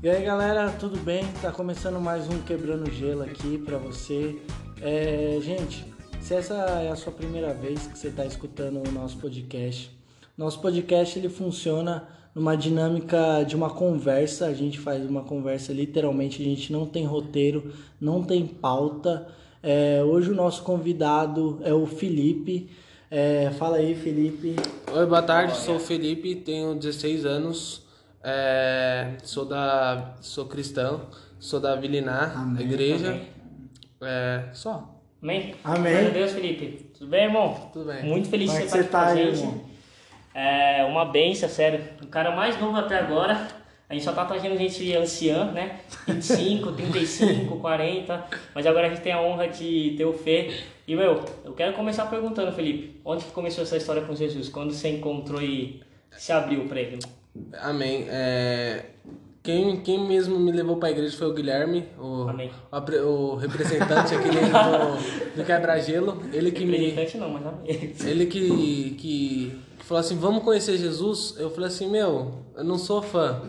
E 0.00 0.08
aí 0.08 0.22
galera, 0.22 0.70
tudo 0.78 0.96
bem? 0.96 1.24
Tá 1.42 1.50
começando 1.50 2.00
mais 2.00 2.28
um 2.28 2.40
Quebrando 2.42 2.88
Gelo 2.88 3.24
aqui 3.24 3.58
pra 3.58 3.78
você. 3.78 4.40
É, 4.80 5.40
gente, 5.42 5.84
se 6.20 6.34
essa 6.34 6.54
é 6.54 6.88
a 6.88 6.94
sua 6.94 7.12
primeira 7.12 7.52
vez 7.52 7.84
que 7.88 7.98
você 7.98 8.08
tá 8.08 8.24
escutando 8.24 8.80
o 8.88 8.92
nosso 8.92 9.16
podcast, 9.16 9.90
nosso 10.36 10.60
podcast 10.60 11.18
ele 11.18 11.28
funciona 11.28 12.06
numa 12.32 12.56
dinâmica 12.56 13.42
de 13.42 13.56
uma 13.56 13.70
conversa. 13.70 14.46
A 14.46 14.54
gente 14.54 14.78
faz 14.78 15.04
uma 15.04 15.24
conversa 15.24 15.72
literalmente, 15.72 16.40
a 16.40 16.44
gente 16.44 16.72
não 16.72 16.86
tem 16.86 17.04
roteiro, 17.04 17.72
não 18.00 18.22
tem 18.22 18.46
pauta. 18.46 19.26
É, 19.60 20.00
hoje 20.04 20.30
o 20.30 20.34
nosso 20.34 20.62
convidado 20.62 21.58
é 21.64 21.74
o 21.74 21.86
Felipe. 21.86 22.70
É, 23.10 23.50
fala 23.58 23.78
aí, 23.78 23.96
Felipe. 23.96 24.54
Oi, 24.92 25.06
boa 25.06 25.22
tarde, 25.22 25.56
sou 25.56 25.74
o 25.74 25.80
Felipe, 25.80 26.36
tenho 26.36 26.76
16 26.76 27.26
anos, 27.26 27.82
é, 28.22 29.16
sou 29.22 29.44
da. 29.44 30.14
sou 30.20 30.46
cristão, 30.46 31.02
sou 31.38 31.60
da 31.60 31.76
Vilinar, 31.76 32.38
Amém. 32.38 32.62
igreja. 32.62 33.10
Amém. 33.10 33.28
É, 34.00 34.44
só. 34.52 34.94
Amém? 35.22 35.54
Amém. 35.64 35.92
Glória 35.92 36.08
a 36.08 36.12
Deus, 36.12 36.32
Felipe. 36.32 36.90
Tudo 36.96 37.10
bem, 37.10 37.24
irmão? 37.24 37.70
Tudo 37.72 37.86
bem. 37.86 38.04
Muito 38.04 38.28
feliz 38.28 38.50
Como 38.50 38.62
é 38.62 38.64
de 38.64 38.70
você 38.70 38.80
estar 38.80 39.06
tá 39.06 39.12
aqui 39.12 39.22
com 39.22 39.28
a 39.28 39.34
gente. 39.34 39.40
irmão? 39.40 39.64
É 40.34 40.84
uma 40.84 41.04
benção, 41.04 41.48
sério. 41.48 41.84
O 42.02 42.06
cara 42.06 42.34
mais 42.34 42.60
novo 42.60 42.76
até 42.76 42.98
agora. 42.98 43.48
A 43.88 43.94
gente 43.94 44.04
só 44.04 44.12
tá 44.12 44.24
trazendo 44.26 44.56
gente 44.56 44.94
anciã, 44.94 45.50
né? 45.50 45.80
25, 46.06 46.72
35, 46.72 47.56
40. 47.56 48.24
Mas 48.54 48.66
agora 48.66 48.86
a 48.86 48.90
gente 48.90 49.00
tem 49.00 49.12
a 49.12 49.20
honra 49.20 49.48
de 49.48 49.94
ter 49.96 50.04
o 50.04 50.12
Fê. 50.12 50.52
E, 50.86 50.94
meu, 50.94 51.24
eu 51.42 51.54
quero 51.54 51.72
começar 51.72 52.04
perguntando, 52.06 52.52
Felipe. 52.52 53.00
Onde 53.04 53.24
que 53.24 53.32
começou 53.32 53.64
essa 53.64 53.78
história 53.78 54.02
com 54.02 54.14
Jesus? 54.14 54.50
Quando 54.50 54.72
você 54.72 54.90
encontrou 54.90 55.40
e 55.40 55.80
se 56.12 56.32
abriu 56.32 56.68
pra 56.68 56.80
ele? 56.80 56.98
Amém. 57.60 58.06
É, 58.08 58.86
quem, 59.42 59.80
quem 59.80 60.06
mesmo 60.06 60.38
me 60.38 60.52
levou 60.52 60.76
pra 60.76 60.90
igreja 60.90 61.16
foi 61.16 61.28
o 61.28 61.32
Guilherme, 61.32 61.88
o, 61.98 62.28
Amém. 62.28 62.50
o, 62.70 63.06
o 63.06 63.36
representante 63.36 64.14
aqui 64.14 64.28
do, 64.28 65.36
do 65.36 65.44
Quebra-Gelo. 65.44 66.22
Ele 66.32 66.50
que 66.52 66.64
me. 66.66 66.92
Não, 67.18 67.30
mas 67.30 67.46
amém. 67.46 67.94
Ele 68.04 68.26
que, 68.26 68.96
que 68.98 69.58
falou 69.84 70.00
assim, 70.00 70.16
vamos 70.18 70.42
conhecer 70.42 70.76
Jesus. 70.76 71.34
Eu 71.38 71.50
falei 71.50 71.68
assim, 71.68 71.88
meu, 71.88 72.32
eu 72.56 72.64
não 72.64 72.76
sou 72.78 73.00
fã 73.00 73.40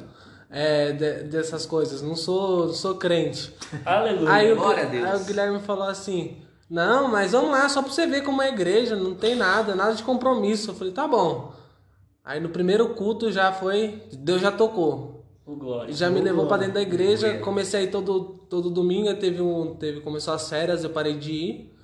é, 0.49 0.91
de- 0.93 1.23
dessas 1.23 1.65
coisas, 1.65 2.01
não 2.01 2.15
sou, 2.15 2.67
não 2.67 2.73
sou 2.73 2.95
crente. 2.95 3.53
Aleluia. 3.85 4.31
Aí 4.31 4.51
o, 4.51 4.55
Glória 4.55 4.83
a 4.83 4.85
Deus. 4.87 5.05
aí 5.05 5.21
o 5.21 5.25
Guilherme 5.25 5.59
falou 5.59 5.87
assim, 5.87 6.37
não, 6.69 7.07
mas 7.09 7.33
vamos 7.33 7.51
lá, 7.51 7.67
só 7.67 7.81
pra 7.81 7.91
você 7.91 8.07
ver 8.07 8.23
como 8.23 8.41
é 8.41 8.45
a 8.45 8.53
igreja, 8.53 8.95
não 8.95 9.13
tem 9.15 9.35
nada, 9.35 9.75
nada 9.75 9.93
de 9.93 10.03
compromisso. 10.03 10.71
Eu 10.71 10.75
falei, 10.75 10.93
tá 10.93 11.07
bom. 11.07 11.51
Aí 12.29 12.39
no 12.39 12.49
primeiro 12.49 12.89
culto 12.89 13.31
já 13.31 13.51
foi, 13.51 14.03
Deus 14.13 14.39
já 14.39 14.51
tocou. 14.51 15.25
O 15.43 15.55
glória. 15.55 15.91
Já 15.91 16.11
me 16.11 16.21
levou 16.21 16.45
pra 16.45 16.57
dentro 16.57 16.75
da 16.75 16.81
igreja, 16.83 17.39
comecei 17.39 17.79
a 17.79 17.83
ir 17.85 17.89
todo, 17.89 18.45
todo 18.47 18.69
domingo, 18.69 19.11
teve 19.15 19.41
um, 19.41 19.73
teve, 19.73 20.01
começou 20.01 20.35
as 20.35 20.47
férias, 20.47 20.83
eu 20.83 20.91
parei 20.91 21.17
de 21.17 21.31
ir. 21.31 21.75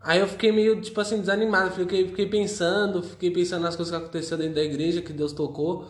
Aí 0.00 0.20
eu 0.20 0.28
fiquei 0.28 0.52
meio, 0.52 0.80
tipo 0.80 1.00
assim, 1.00 1.18
desanimado, 1.18 1.72
fiquei, 1.72 2.06
fiquei 2.06 2.26
pensando, 2.26 3.02
fiquei 3.02 3.32
pensando 3.32 3.62
nas 3.62 3.74
coisas 3.74 3.92
que 3.92 4.00
aconteceram 4.00 4.38
dentro 4.38 4.54
da 4.54 4.62
igreja, 4.62 5.02
que 5.02 5.12
Deus 5.12 5.32
tocou. 5.32 5.88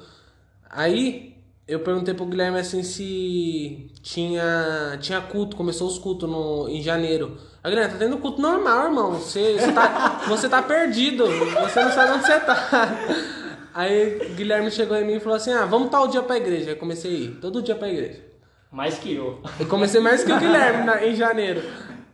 Aí 0.71 1.37
eu 1.67 1.81
perguntei 1.81 2.15
pro 2.15 2.25
Guilherme 2.25 2.59
assim 2.59 2.83
se 2.83 3.91
tinha, 4.01 4.97
tinha 5.03 5.21
culto, 5.21 5.55
começou 5.55 5.87
os 5.87 5.99
cultos 5.99 6.27
no, 6.27 6.67
em 6.67 6.81
janeiro. 6.81 7.37
Aí 7.63 7.71
Guilherme, 7.71 7.93
tá 7.93 7.99
tendo 7.99 8.17
culto 8.17 8.41
normal, 8.41 8.87
irmão. 8.87 9.13
Você, 9.13 9.59
você, 9.59 9.71
tá, 9.71 10.23
você 10.27 10.49
tá 10.49 10.63
perdido, 10.63 11.27
você 11.27 11.85
não 11.85 11.93
sabe 11.93 12.13
onde 12.13 12.25
você 12.25 12.41
tá. 12.41 13.37
Aí 13.79 14.19
Guilherme 14.35 14.73
chegou 14.73 14.97
em 14.97 15.07
mim 15.07 15.13
e 15.15 15.21
falou 15.21 15.37
assim: 15.37 15.53
Ah, 15.53 15.65
vamos 15.65 15.89
tal 15.89 16.09
dia 16.09 16.21
pra 16.21 16.37
igreja. 16.37 16.71
Aí 16.71 16.75
comecei 16.77 17.11
a 17.11 17.15
ir, 17.15 17.29
todo 17.41 17.63
dia 17.63 17.77
pra 17.77 17.89
igreja. 17.89 18.21
Mais 18.73 18.99
que 18.99 19.15
eu. 19.15 19.41
Eu 19.61 19.67
comecei 19.67 20.01
mais 20.01 20.25
que 20.25 20.33
o 20.33 20.37
Guilherme 20.41 20.85
na- 20.85 21.07
em 21.07 21.15
janeiro. 21.15 21.63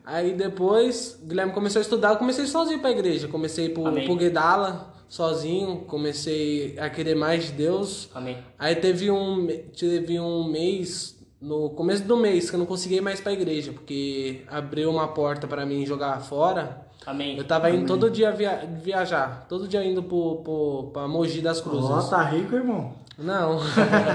Aí 0.05 0.35
depois, 0.35 1.19
o 1.23 1.27
Guilherme 1.27 1.53
começou 1.55 1.81
a 1.81 1.83
estudar, 1.83 2.11
eu 2.11 2.17
comecei 2.17 2.45
sozinho 2.47 2.81
pra 2.81 2.91
igreja. 2.91 3.29
Comecei 3.29 3.71
pro, 3.71 3.87
Amém. 3.87 4.05
pro 4.05 4.15
Guedala, 4.15 4.93
sozinho, 5.09 5.87
comecei 5.89 6.77
a 6.79 6.91
querer 6.91 7.15
mais 7.15 7.47
de 7.47 7.53
Deus. 7.53 8.11
Amém. 8.15 8.37
Aí 8.59 8.77
teve 8.77 9.11
um, 9.11 9.47
teve 9.75 10.21
um 10.21 10.45
mês, 10.47 11.19
no 11.41 11.71
começo 11.71 12.05
do 12.05 12.19
mês, 12.19 12.51
que 12.51 12.57
eu 12.57 12.59
não 12.61 12.67
consegui 12.67 12.97
ir 12.97 13.01
mais 13.01 13.23
pra 13.23 13.33
igreja, 13.33 13.73
porque 13.73 14.43
abriu 14.49 14.91
uma 14.91 15.09
porta 15.09 15.47
pra 15.47 15.65
mim 15.65 15.87
jogar 15.87 16.21
fora. 16.21 16.87
Amém. 17.07 17.37
Eu 17.37 17.45
tava 17.45 17.71
indo 17.71 17.87
todo 17.87 18.11
dia 18.11 18.31
via- 18.33 18.65
viajar, 18.83 19.47
todo 19.49 19.69
dia 19.69 19.85
indo 19.85 20.03
pro, 20.03 20.37
pro, 20.43 20.91
pra 20.93 21.07
Mogi 21.09 21.41
das 21.41 21.61
Cruzes. 21.61 21.91
Ó, 21.91 22.01
tá 22.03 22.23
rico, 22.23 22.55
irmão. 22.55 22.95
Não. 23.19 23.59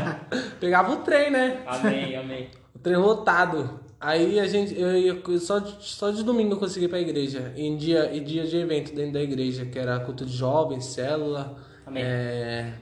Pegava 0.60 0.92
o 0.94 0.98
trem, 0.98 1.32
né? 1.32 1.62
Amém, 1.66 2.16
amém. 2.16 2.48
O 2.76 2.80
trem 2.80 2.98
lotado. 2.98 3.80
Aí 4.02 4.40
a 4.40 4.48
gente, 4.48 4.80
eu, 4.80 4.96
ia- 4.98 5.22
só, 5.40 5.60
de- 5.60 5.76
só 5.82 6.10
de 6.10 6.24
domingo 6.24 6.54
eu 6.54 6.58
consegui 6.58 6.86
ir 6.86 6.90
pra 6.90 7.00
igreja. 7.00 7.54
Em 7.56 7.76
dia, 7.78 8.16
em 8.16 8.24
dia 8.24 8.46
de 8.46 8.58
evento 8.58 8.94
dentro 8.96 9.14
da 9.14 9.22
igreja, 9.22 9.66
que 9.66 9.78
era 9.78 10.00
culto 10.00 10.26
de 10.26 10.32
jovens, 10.36 10.86
célula, 10.86 11.58
Amém. 11.86 12.02
é, 12.04 12.74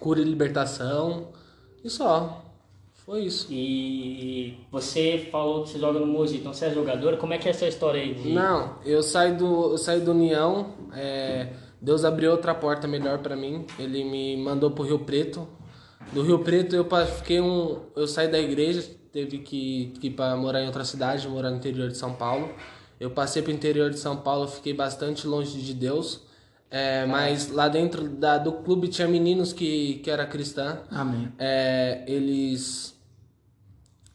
cura 0.00 0.20
e 0.20 0.24
libertação. 0.24 1.28
E 1.84 1.88
só. 1.88 2.42
Foi 3.06 3.22
isso. 3.22 3.46
E 3.52 4.58
você 4.68 5.28
falou 5.30 5.62
que 5.62 5.70
você 5.70 5.78
joga 5.78 6.00
no 6.00 6.06
Mogi, 6.06 6.38
então 6.38 6.52
você 6.52 6.66
é 6.66 6.74
jogador. 6.74 7.16
Como 7.18 7.32
é 7.32 7.38
que 7.38 7.46
é 7.46 7.52
essa 7.52 7.68
história 7.68 8.02
aí? 8.02 8.14
De... 8.14 8.32
Não, 8.32 8.78
eu 8.84 9.00
saí 9.00 9.32
do, 9.32 9.70
eu 9.70 9.78
saí 9.78 10.00
do 10.00 10.10
União. 10.10 10.74
é, 10.92 11.52
Deus 11.80 12.04
abriu 12.04 12.32
outra 12.32 12.52
porta 12.52 12.88
melhor 12.88 13.18
pra 13.18 13.36
mim. 13.36 13.64
Ele 13.78 14.02
me 14.02 14.36
mandou 14.36 14.72
pro 14.72 14.82
Rio 14.82 14.98
Preto. 14.98 15.46
Do 16.12 16.22
Rio 16.22 16.40
Preto 16.40 16.74
eu 16.74 16.84
fiquei 17.06 17.40
um, 17.40 17.80
eu 17.94 18.08
saí 18.08 18.28
da 18.28 18.38
igreja, 18.40 18.82
teve 19.12 19.38
que, 19.38 19.92
que 20.00 20.08
ir 20.08 20.10
para 20.10 20.36
morar 20.36 20.60
em 20.62 20.66
outra 20.66 20.84
cidade, 20.84 21.28
morar 21.28 21.50
no 21.50 21.56
interior 21.56 21.88
de 21.88 21.96
São 21.96 22.12
Paulo. 22.14 22.50
Eu 22.98 23.10
passei 23.10 23.40
pro 23.40 23.52
interior 23.52 23.90
de 23.90 23.98
São 24.00 24.16
Paulo, 24.16 24.48
fiquei 24.48 24.72
bastante 24.72 25.28
longe 25.28 25.60
de 25.60 25.74
Deus. 25.74 26.22
é, 26.70 27.06
mas 27.06 27.50
lá 27.52 27.68
dentro 27.68 28.08
da, 28.08 28.38
do 28.38 28.52
clube 28.52 28.88
tinha 28.88 29.06
meninos 29.06 29.52
que, 29.52 30.00
que 30.02 30.10
era 30.10 30.26
cristã. 30.26 30.80
Amém. 30.90 31.32
É, 31.38 32.02
eles 32.08 32.95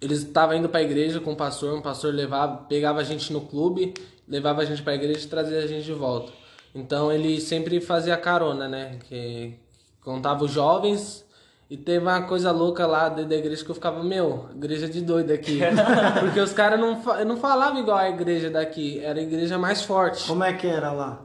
eles 0.01 0.23
estavam 0.23 0.55
indo 0.55 0.67
para 0.67 0.79
a 0.79 0.83
igreja 0.83 1.19
com 1.19 1.33
o 1.33 1.35
pastor, 1.35 1.77
um 1.77 1.81
pastor 1.81 2.13
levava, 2.13 2.57
pegava 2.67 2.99
a 2.99 3.03
gente 3.03 3.31
no 3.31 3.41
clube, 3.41 3.93
levava 4.27 4.61
a 4.61 4.65
gente 4.65 4.81
para 4.81 4.93
a 4.93 4.95
igreja 4.95 5.25
e 5.25 5.29
trazia 5.29 5.59
a 5.59 5.67
gente 5.67 5.85
de 5.85 5.93
volta. 5.93 6.31
Então 6.73 7.11
ele 7.11 7.39
sempre 7.39 7.79
fazia 7.79 8.17
carona, 8.17 8.67
né? 8.67 8.97
Que 9.07 9.53
contava 10.01 10.43
os 10.43 10.51
jovens 10.51 11.23
e 11.69 11.77
teve 11.77 11.99
uma 11.99 12.23
coisa 12.23 12.51
louca 12.51 12.87
lá 12.87 13.09
dentro 13.09 13.29
da 13.29 13.35
igreja 13.35 13.63
que 13.63 13.69
eu 13.69 13.75
ficava, 13.75 14.03
meu, 14.03 14.49
igreja 14.55 14.89
de 14.89 15.01
doido 15.01 15.31
aqui. 15.31 15.59
Porque 16.19 16.39
os 16.39 16.51
caras 16.51 16.79
não, 16.79 17.01
não 17.25 17.37
falavam 17.37 17.79
igual 17.79 17.97
a 17.97 18.09
igreja 18.09 18.49
daqui, 18.49 18.99
era 19.03 19.19
a 19.19 19.23
igreja 19.23 19.57
mais 19.57 19.83
forte. 19.83 20.27
Como 20.27 20.43
é 20.43 20.53
que 20.53 20.67
era 20.67 20.91
lá? 20.91 21.21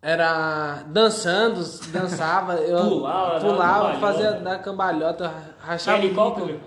Era 0.00 0.84
dançando, 0.86 1.60
dançava, 1.90 2.54
eu 2.54 2.78
Pulava, 2.88 3.40
dava 3.40 3.48
pulava, 3.48 3.94
fazia 3.98 4.32
da 4.32 4.58
cambalhota, 4.58 5.32
rachava 5.58 5.98
helicóptero? 5.98 6.60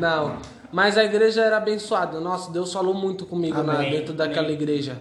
Não, 0.00 0.38
mas 0.74 0.98
a 0.98 1.04
igreja 1.04 1.40
era 1.42 1.56
abençoada. 1.58 2.18
Nossa, 2.18 2.50
Deus 2.50 2.72
falou 2.72 2.92
muito 2.94 3.24
comigo 3.24 3.56
Amém, 3.60 3.90
dentro 3.92 4.12
daquela 4.12 4.46
amém. 4.48 4.54
igreja. 4.56 5.00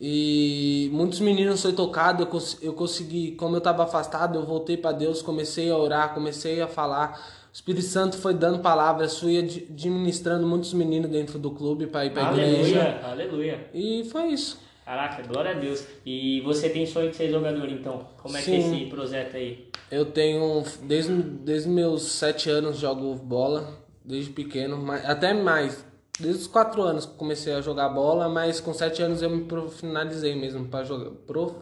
E 0.00 0.88
muitos 0.92 1.18
meninos 1.18 1.60
foi 1.60 1.72
tocado, 1.72 2.22
eu, 2.22 2.26
cons- 2.28 2.56
eu 2.62 2.72
consegui, 2.72 3.32
como 3.32 3.56
eu 3.56 3.58
estava 3.58 3.82
afastado, 3.82 4.38
eu 4.38 4.44
voltei 4.46 4.76
para 4.76 4.92
Deus, 4.92 5.20
comecei 5.20 5.68
a 5.70 5.76
orar, 5.76 6.14
comecei 6.14 6.60
a 6.60 6.68
falar. 6.68 7.18
O 7.50 7.52
Espírito 7.52 7.84
Santo 7.84 8.16
foi 8.16 8.32
dando 8.32 8.60
palavras, 8.60 9.18
fui 9.18 9.38
ad- 9.38 9.66
administrando 9.68 10.46
muitos 10.46 10.72
meninos 10.72 11.10
dentro 11.10 11.36
do 11.36 11.50
clube 11.50 11.88
para 11.88 12.06
ir 12.06 12.10
para 12.12 12.30
igreja. 12.32 12.80
Aleluia, 12.80 13.00
aleluia. 13.02 13.70
E 13.74 14.04
foi 14.04 14.28
isso. 14.28 14.60
Caraca, 14.84 15.20
glória 15.26 15.50
a 15.50 15.54
Deus. 15.54 15.84
E 16.06 16.40
você 16.42 16.68
tem 16.70 16.86
sonho 16.86 17.10
de 17.10 17.16
ser 17.16 17.28
jogador, 17.28 17.68
então? 17.68 18.06
Como 18.22 18.36
é 18.36 18.40
que 18.40 18.54
é 18.54 18.60
Sim. 18.60 18.76
esse 18.76 18.86
projeto 18.88 19.36
aí? 19.36 19.66
Eu 19.90 20.04
tenho, 20.06 20.62
desde, 20.84 21.12
desde 21.12 21.68
meus 21.68 22.02
sete 22.02 22.48
anos 22.48 22.78
jogo 22.78 23.14
bola, 23.16 23.68
desde 24.08 24.30
pequeno, 24.30 24.78
mas, 24.78 25.04
até 25.04 25.34
mais. 25.34 25.84
Desde 26.18 26.40
os 26.40 26.46
quatro 26.48 26.82
anos 26.82 27.06
que 27.06 27.14
comecei 27.14 27.52
a 27.52 27.60
jogar 27.60 27.90
bola, 27.90 28.28
mas 28.28 28.58
com 28.58 28.72
sete 28.74 29.02
anos 29.02 29.22
eu 29.22 29.30
me 29.30 29.44
profissionalizei 29.44 30.34
mesmo 30.34 30.66
para 30.66 30.84
jogar. 30.84 31.10
Prof... 31.26 31.54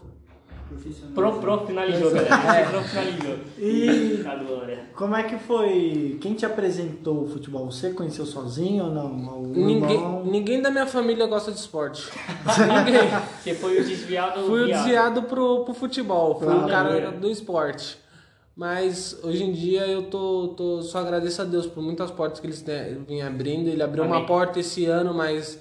Pro, 1.14 1.38
pro 1.38 1.66
finalizou, 1.66 2.10
galera. 2.10 2.64
Você 2.64 2.70
pro 2.70 2.82
finalizou. 2.82 3.38
E 3.58 4.24
A 4.26 4.34
glória. 4.34 4.84
como 4.96 5.14
é 5.14 5.22
que 5.24 5.38
foi? 5.38 6.18
Quem 6.20 6.34
te 6.34 6.46
apresentou 6.46 7.24
o 7.24 7.28
futebol? 7.28 7.70
Você 7.70 7.90
conheceu 7.90 8.24
sozinho 8.24 8.86
ou 8.86 8.90
não? 8.90 9.42
Ninguém, 9.42 9.96
irmão? 9.96 10.24
ninguém 10.24 10.62
da 10.62 10.70
minha 10.70 10.86
família 10.86 11.26
gosta 11.26 11.52
de 11.52 11.58
esporte. 11.58 12.10
ninguém. 12.84 13.08
Você 13.42 13.54
foi 13.54 13.80
o 13.80 13.84
desviado 13.84 14.40
Fui 14.46 14.62
o 14.62 14.66
viado. 14.66 14.78
desviado 14.78 15.22
pro, 15.24 15.64
pro 15.64 15.74
futebol, 15.74 16.38
fui 16.38 16.54
o 16.54 16.66
cara 16.66 17.10
do 17.12 17.30
esporte. 17.30 17.98
Mas 18.56 19.18
hoje 19.22 19.44
em 19.44 19.52
dia 19.52 19.86
eu 19.86 20.04
tô, 20.04 20.54
tô 20.56 20.80
só 20.80 21.00
agradeço 21.00 21.42
a 21.42 21.44
Deus 21.44 21.66
por 21.66 21.82
muitas 21.82 22.10
portas 22.10 22.40
que 22.40 22.46
eles 22.46 22.64
né, 22.64 22.96
vêm 23.06 23.20
abrindo. 23.20 23.68
Ele 23.68 23.82
abriu 23.82 24.02
Amém. 24.02 24.16
uma 24.16 24.26
porta 24.26 24.58
esse 24.58 24.86
ano, 24.86 25.12
mas 25.12 25.60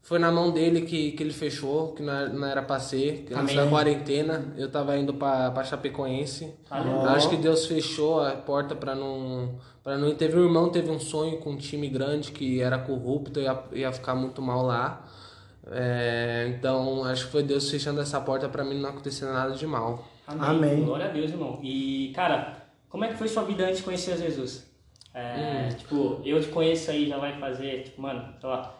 foi 0.00 0.20
na 0.20 0.30
mão 0.30 0.52
dele 0.52 0.82
que, 0.82 1.10
que 1.10 1.22
ele 1.24 1.32
fechou, 1.32 1.92
que 1.92 2.04
não 2.04 2.12
era, 2.12 2.28
não 2.28 2.46
era 2.46 2.62
pra 2.62 2.78
ser. 2.78 3.26
Antes 3.32 3.36
Amém. 3.36 3.56
da 3.56 3.66
quarentena, 3.66 4.54
eu 4.56 4.70
tava 4.70 4.96
indo 4.96 5.12
pra, 5.12 5.50
pra 5.50 5.64
Chapecoense. 5.64 6.54
Aleluia. 6.70 7.10
Acho 7.10 7.28
que 7.28 7.36
Deus 7.36 7.66
fechou 7.66 8.20
a 8.20 8.30
porta 8.30 8.76
pra 8.76 8.94
não, 8.94 9.58
pra 9.82 9.98
não. 9.98 10.14
Teve 10.14 10.38
um 10.38 10.44
irmão, 10.44 10.68
teve 10.68 10.88
um 10.88 11.00
sonho 11.00 11.38
com 11.38 11.50
um 11.50 11.56
time 11.56 11.88
grande 11.88 12.30
que 12.30 12.60
era 12.60 12.78
corrupto, 12.78 13.40
ia, 13.40 13.60
ia 13.72 13.90
ficar 13.90 14.14
muito 14.14 14.40
mal 14.40 14.62
lá. 14.62 15.04
É, 15.70 16.46
então, 16.56 17.04
acho 17.04 17.26
que 17.26 17.32
foi 17.32 17.42
Deus 17.42 17.70
fechando 17.70 18.00
essa 18.00 18.20
porta 18.20 18.48
pra 18.48 18.64
mim 18.64 18.80
não 18.80 18.90
acontecer 18.90 19.24
nada 19.26 19.54
de 19.54 19.66
mal. 19.66 20.06
Amém. 20.26 20.84
Glória 20.84 21.06
a 21.06 21.08
Deus, 21.08 21.30
irmão. 21.30 21.58
E, 21.62 22.12
cara, 22.14 22.56
como 22.88 23.04
é 23.04 23.08
que 23.08 23.14
foi 23.16 23.28
sua 23.28 23.44
vida 23.44 23.64
antes 23.64 23.78
de 23.78 23.84
conhecer 23.84 24.16
Jesus? 24.16 24.66
É, 25.14 25.68
Tipo, 25.78 26.20
eu 26.26 26.40
te 26.42 26.48
conheço 26.48 26.90
aí, 26.90 27.08
já 27.08 27.16
vai 27.16 27.40
fazer, 27.40 27.84
tipo, 27.84 28.02
mano, 28.02 28.34
sei 28.38 28.48
lá, 28.50 28.74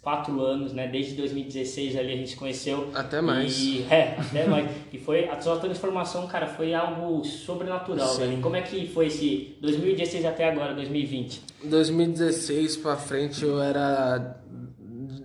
quatro 0.00 0.40
anos, 0.40 0.72
né? 0.72 0.86
Desde 0.86 1.14
2016 1.14 1.96
ali 1.96 2.12
a 2.12 2.16
gente 2.16 2.30
se 2.30 2.36
conheceu. 2.36 2.90
Até 2.94 3.20
mais. 3.20 3.58
E, 3.58 3.84
é, 3.90 4.16
até 4.16 4.46
mais. 4.46 4.70
E 4.92 4.98
foi, 4.98 5.28
a 5.28 5.40
sua 5.40 5.58
transformação, 5.58 6.28
cara, 6.28 6.46
foi 6.46 6.72
algo 6.74 7.24
sobrenatural, 7.24 8.06
Sim. 8.08 8.20
velho. 8.20 8.40
Como 8.40 8.54
é 8.54 8.62
que 8.62 8.86
foi 8.86 9.06
esse 9.08 9.56
2016 9.60 10.24
até 10.24 10.48
agora, 10.48 10.74
2020? 10.74 11.42
2016 11.64 12.76
pra 12.76 12.96
frente 12.96 13.44
eu 13.44 13.60
era 13.60 14.39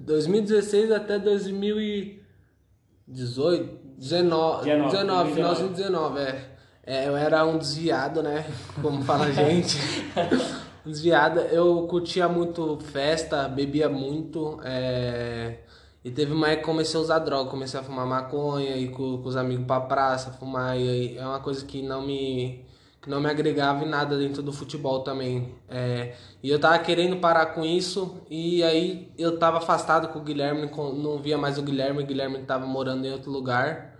2016 0.05 0.91
até 0.91 1.17
2018, 1.17 3.79
19, 3.97 4.65
19, 4.65 4.91
19, 4.91 5.33
finalzinho 5.33 5.69
de 5.69 5.75
19, 5.75 6.19
é. 6.19 6.51
É, 6.87 7.07
eu 7.07 7.17
era 7.17 7.43
um 7.43 7.57
desviado, 7.57 8.21
né? 8.21 8.45
Como 8.79 9.01
fala 9.01 9.25
a 9.25 9.31
gente. 9.31 9.75
Desviado. 10.85 11.39
Eu 11.39 11.87
curtia 11.87 12.29
muito 12.29 12.77
festa, 12.77 13.47
bebia 13.47 13.89
muito. 13.89 14.59
é, 14.63 15.61
E 16.03 16.11
teve 16.11 16.31
uma 16.31 16.49
época 16.49 16.61
que 16.61 16.65
comecei 16.67 16.99
a 16.99 17.01
usar 17.01 17.17
droga, 17.19 17.49
comecei 17.49 17.79
a 17.79 17.83
fumar 17.83 18.05
maconha, 18.05 18.77
ir 18.77 18.91
com, 18.91 19.17
com 19.17 19.27
os 19.27 19.35
amigos 19.35 19.65
pra 19.65 19.81
praça, 19.81 20.29
fumar. 20.33 20.77
E 20.77 21.17
é 21.17 21.25
uma 21.25 21.39
coisa 21.39 21.65
que 21.65 21.81
não 21.81 22.05
me 22.05 22.63
que 23.05 23.09
não 23.11 23.21
me 23.21 23.29
agregava 23.29 23.85
em 23.85 23.87
nada 23.87 24.17
dentro 24.17 24.41
do 24.41 24.51
futebol 24.51 25.01
também. 25.01 25.53
É, 25.69 26.15
e 26.41 26.49
eu 26.49 26.59
tava 26.59 26.79
querendo 26.79 27.17
parar 27.17 27.45
com 27.53 27.63
isso, 27.63 28.19
e 28.27 28.63
aí 28.63 29.11
eu 29.15 29.37
tava 29.37 29.59
afastado 29.59 30.07
com 30.07 30.17
o 30.17 30.23
Guilherme, 30.23 30.67
não 30.75 31.19
via 31.19 31.37
mais 31.37 31.59
o 31.59 31.61
Guilherme, 31.61 32.01
o 32.01 32.05
Guilherme 32.05 32.39
tava 32.39 32.65
morando 32.65 33.05
em 33.05 33.11
outro 33.11 33.31
lugar. 33.31 33.93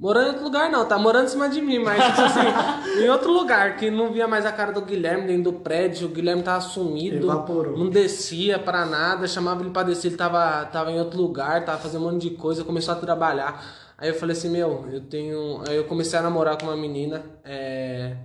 Morando 0.00 0.24
em 0.24 0.28
outro 0.30 0.44
lugar 0.44 0.68
não, 0.70 0.84
tá 0.84 0.98
morando 0.98 1.26
em 1.26 1.28
cima 1.28 1.48
de 1.48 1.60
mim, 1.60 1.78
mas 1.78 2.02
tipo 2.04 2.20
assim, 2.22 2.40
em 3.04 3.08
outro 3.08 3.30
lugar, 3.32 3.76
que 3.76 3.88
não 3.88 4.12
via 4.12 4.26
mais 4.26 4.44
a 4.44 4.50
cara 4.50 4.72
do 4.72 4.80
Guilherme 4.80 5.28
dentro 5.28 5.44
do 5.44 5.52
prédio, 5.60 6.08
o 6.08 6.10
Guilherme 6.10 6.42
tava 6.42 6.60
sumido, 6.60 7.26
Evaporou. 7.26 7.78
não 7.78 7.88
descia 7.88 8.58
pra 8.58 8.84
nada, 8.84 9.28
chamava 9.28 9.62
ele 9.62 9.70
pra 9.70 9.84
descer, 9.84 10.08
ele 10.08 10.16
tava, 10.16 10.64
tava 10.64 10.90
em 10.90 10.98
outro 10.98 11.20
lugar, 11.20 11.64
tava 11.64 11.78
fazendo 11.78 12.04
um 12.04 12.10
monte 12.10 12.30
de 12.30 12.36
coisa, 12.36 12.64
começou 12.64 12.94
a 12.94 12.96
trabalhar. 12.96 13.62
Aí 13.96 14.08
eu 14.08 14.14
falei 14.14 14.34
assim, 14.34 14.48
meu, 14.48 14.86
eu 14.90 15.02
tenho. 15.02 15.62
Aí 15.68 15.76
eu 15.76 15.84
comecei 15.84 16.18
a 16.18 16.22
namorar 16.22 16.56
com 16.56 16.64
uma 16.64 16.76
menina. 16.76 17.22
é, 17.44 18.16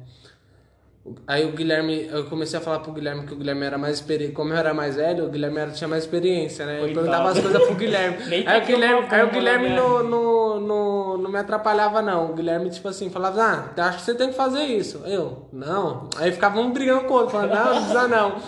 Aí 1.28 1.46
o 1.46 1.52
Guilherme, 1.52 2.08
eu 2.12 2.26
comecei 2.26 2.58
a 2.58 2.62
falar 2.62 2.80
pro 2.80 2.92
Guilherme 2.92 3.28
que 3.28 3.34
o 3.34 3.36
Guilherme 3.36 3.64
era 3.64 3.78
mais 3.78 3.98
experiente. 3.98 4.32
Como 4.32 4.52
eu 4.52 4.58
era 4.58 4.74
mais 4.74 4.96
velho, 4.96 5.26
o 5.26 5.30
Guilherme 5.30 5.60
era, 5.60 5.72
tinha 5.72 5.88
mais 5.88 6.04
experiência, 6.04 6.66
né? 6.66 6.78
Eu 6.78 6.86
Coitado. 6.86 7.06
perguntava 7.06 7.30
as 7.30 7.40
coisas 7.40 7.64
pro 7.64 7.76
Guilherme. 7.76 8.18
Aí, 8.48 8.62
o 8.62 8.66
Guilherme 8.66 9.08
aí 9.12 9.24
o 9.24 9.30
Guilherme 9.30 9.70
não, 9.70 10.04
não, 10.04 10.60
não, 10.60 11.18
não 11.20 11.30
me 11.30 11.38
atrapalhava, 11.38 12.02
não. 12.02 12.32
O 12.32 12.34
Guilherme, 12.34 12.72
tipo 12.72 12.88
assim, 12.88 13.12
falava, 13.12 13.44
ah, 13.78 13.84
acho 13.84 14.00
que 14.00 14.04
você 14.04 14.16
tem 14.16 14.30
que 14.30 14.36
fazer 14.36 14.64
isso. 14.64 15.04
Eu, 15.06 15.48
não. 15.54 16.10
Aí 16.18 16.32
ficava 16.32 16.60
um 16.60 16.72
brigando 16.72 17.06
com 17.06 17.14
o 17.14 17.18
outro, 17.18 17.34
falando, 17.34 17.54
não, 17.54 17.66
não 17.66 17.76
precisa 17.76 18.08
não. 18.08 18.42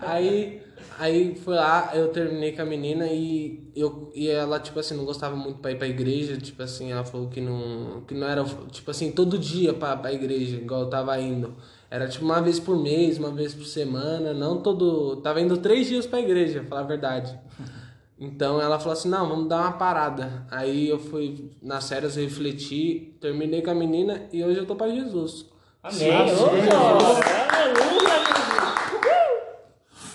Aí. 0.00 0.60
Aí 0.98 1.34
fui 1.34 1.54
lá, 1.54 1.90
eu 1.94 2.08
terminei 2.08 2.52
com 2.52 2.62
a 2.62 2.64
menina 2.64 3.06
e, 3.06 3.72
eu, 3.74 4.12
e 4.14 4.28
ela, 4.28 4.60
tipo 4.60 4.78
assim, 4.78 4.94
não 4.94 5.04
gostava 5.04 5.34
muito 5.34 5.58
pra 5.58 5.72
ir 5.72 5.76
pra 5.76 5.88
igreja, 5.88 6.36
tipo 6.36 6.62
assim, 6.62 6.92
ela 6.92 7.02
falou 7.02 7.28
que 7.28 7.40
não, 7.40 8.02
que 8.06 8.14
não 8.14 8.28
era, 8.28 8.44
tipo 8.70 8.88
assim, 8.88 9.10
todo 9.10 9.36
dia 9.36 9.72
pra, 9.72 9.96
pra 9.96 10.12
igreja, 10.12 10.56
igual 10.56 10.82
eu 10.82 10.90
tava 10.90 11.18
indo. 11.18 11.56
Era 11.92 12.08
tipo 12.08 12.24
uma 12.24 12.40
vez 12.40 12.58
por 12.58 12.74
mês, 12.74 13.18
uma 13.18 13.30
vez 13.30 13.54
por 13.54 13.66
semana, 13.66 14.32
não 14.32 14.62
todo. 14.62 15.16
Tava 15.16 15.42
indo 15.42 15.58
três 15.58 15.86
dias 15.86 16.06
pra 16.06 16.20
igreja, 16.20 16.60
pra 16.60 16.68
falar 16.70 16.80
a 16.80 16.84
verdade. 16.84 17.38
Então 18.24 18.62
ela 18.62 18.78
falou 18.78 18.92
assim, 18.92 19.08
não, 19.08 19.28
vamos 19.28 19.48
dar 19.48 19.62
uma 19.62 19.72
parada. 19.72 20.46
Aí 20.48 20.88
eu 20.88 20.96
fui 20.96 21.50
nas 21.60 21.88
férias 21.88 22.14
refleti, 22.14 23.16
terminei 23.20 23.62
com 23.62 23.70
a 23.70 23.74
menina 23.74 24.28
e 24.32 24.44
hoje 24.44 24.60
eu 24.60 24.64
tô 24.64 24.76
pra 24.76 24.88
Jesus. 24.88 25.46
Amém. 25.82 26.12
Amém. 26.12 26.36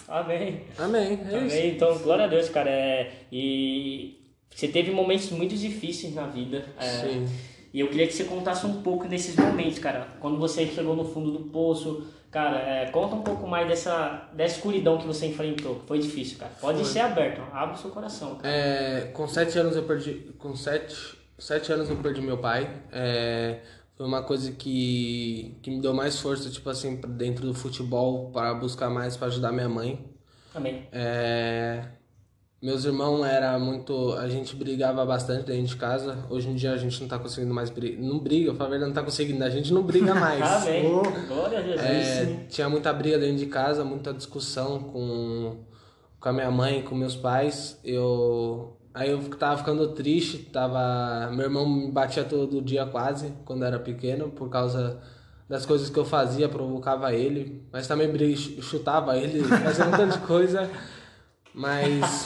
Amém. 0.07 0.61
Amém, 0.79 1.19
é 1.29 1.45
isso. 1.45 1.57
Amém. 1.57 1.75
Então, 1.75 1.97
glória 1.97 2.23
a 2.23 2.27
Deus, 2.29 2.47
cara. 2.47 2.69
É, 2.69 3.11
e 3.29 4.21
você 4.55 4.69
teve 4.69 4.91
momentos 4.91 5.29
muito 5.31 5.57
difíceis 5.57 6.15
na 6.15 6.27
vida. 6.27 6.63
é, 6.79 6.83
Sim. 6.83 7.27
E 7.77 7.79
eu 7.79 7.89
queria 7.89 8.07
que 8.07 8.13
você 8.13 8.23
contasse 8.23 8.65
um 8.65 8.81
pouco 8.81 9.07
desses 9.07 9.35
momentos, 9.35 9.77
cara. 9.77 10.07
Quando 10.19 10.39
você 10.39 10.65
chegou 10.65 10.95
no 10.95 11.05
fundo 11.05 11.29
do 11.29 11.41
poço, 11.51 12.07
cara, 12.31 12.57
é, 12.57 12.89
conta 12.89 13.13
um 13.13 13.21
pouco 13.21 13.47
mais 13.47 13.67
dessa, 13.67 14.31
dessa 14.33 14.55
escuridão 14.55 14.97
que 14.97 15.05
você 15.05 15.27
enfrentou. 15.27 15.83
Foi 15.85 15.99
difícil, 15.99 16.39
cara. 16.39 16.51
Pode 16.59 16.83
ser 16.83 17.01
aberto, 17.01 17.39
abre 17.53 17.75
o 17.75 17.77
seu 17.77 17.91
coração. 17.91 18.37
Cara. 18.37 18.51
É, 18.51 19.01
com 19.13 19.27
sete 19.27 19.59
anos 19.59 19.75
eu 19.75 19.83
perdi. 19.83 20.33
Com 20.39 20.55
sete, 20.55 21.19
sete 21.37 21.71
anos 21.71 21.87
eu 21.87 21.97
perdi 21.97 22.19
meu 22.19 22.39
pai. 22.39 22.67
É, 22.91 23.59
foi 23.95 24.07
uma 24.07 24.23
coisa 24.23 24.51
que, 24.53 25.55
que 25.61 25.69
me 25.69 25.79
deu 25.79 25.93
mais 25.93 26.19
força, 26.19 26.49
tipo 26.49 26.67
assim, 26.71 26.95
dentro 26.95 27.45
do 27.45 27.53
futebol, 27.53 28.31
para 28.31 28.55
buscar 28.55 28.89
mais 28.89 29.15
para 29.15 29.27
ajudar 29.27 29.51
minha 29.51 29.69
mãe. 29.69 30.03
Amém. 30.55 30.87
É, 30.91 31.89
meus 32.61 32.85
irmãos 32.85 33.23
era 33.23 33.57
muito. 33.59 34.13
A 34.13 34.27
gente 34.27 34.55
brigava 34.55 35.05
bastante 35.05 35.45
dentro 35.45 35.67
de 35.67 35.75
casa. 35.75 36.17
Hoje 36.29 36.49
em 36.49 36.55
dia 36.55 36.71
a 36.71 36.77
gente 36.77 36.99
não 36.99 37.07
tá 37.07 37.19
conseguindo 37.19 37.53
mais 37.53 37.69
brigar. 37.69 38.01
Não 38.01 38.17
briga, 38.17 38.53
pra 38.53 38.67
verdade, 38.67 38.89
não 38.89 38.95
tá 38.95 39.03
conseguindo. 39.03 39.43
A 39.43 39.49
gente 39.49 39.71
não 39.71 39.83
briga 39.83 40.13
mais. 40.15 40.41
Amém. 40.41 40.91
Oh. 40.91 41.27
Glória 41.27 41.59
a 41.59 41.61
Jesus. 41.61 41.81
É, 41.81 42.45
tinha 42.49 42.67
muita 42.67 42.91
briga 42.91 43.19
dentro 43.19 43.37
de 43.37 43.45
casa, 43.45 43.83
muita 43.83 44.11
discussão 44.13 44.79
com, 44.79 45.57
com 46.19 46.29
a 46.29 46.33
minha 46.33 46.49
mãe, 46.49 46.81
com 46.81 46.95
meus 46.95 47.15
pais. 47.15 47.79
Eu 47.83 48.75
aí 48.91 49.11
eu 49.11 49.19
tava 49.37 49.57
ficando 49.57 49.89
triste, 49.89 50.39
tava 50.39 51.29
meu 51.31 51.45
irmão 51.45 51.69
me 51.69 51.91
batia 51.91 52.23
todo 52.23 52.59
dia 52.63 52.83
quase 52.87 53.31
quando 53.45 53.63
era 53.63 53.77
pequeno 53.77 54.31
por 54.31 54.49
causa 54.49 54.99
das 55.47 55.67
coisas 55.67 55.91
que 55.91 55.97
eu 55.97 56.03
fazia, 56.03 56.49
provocava 56.49 57.13
ele, 57.13 57.63
mas 57.71 57.87
também 57.87 58.11
briga, 58.11 58.35
chutava 58.35 59.15
ele, 59.15 59.43
fazia 59.43 59.85
um 59.85 59.91
tanto 59.91 60.19
de 60.19 60.25
coisa. 60.25 60.67
Mas 61.53 62.25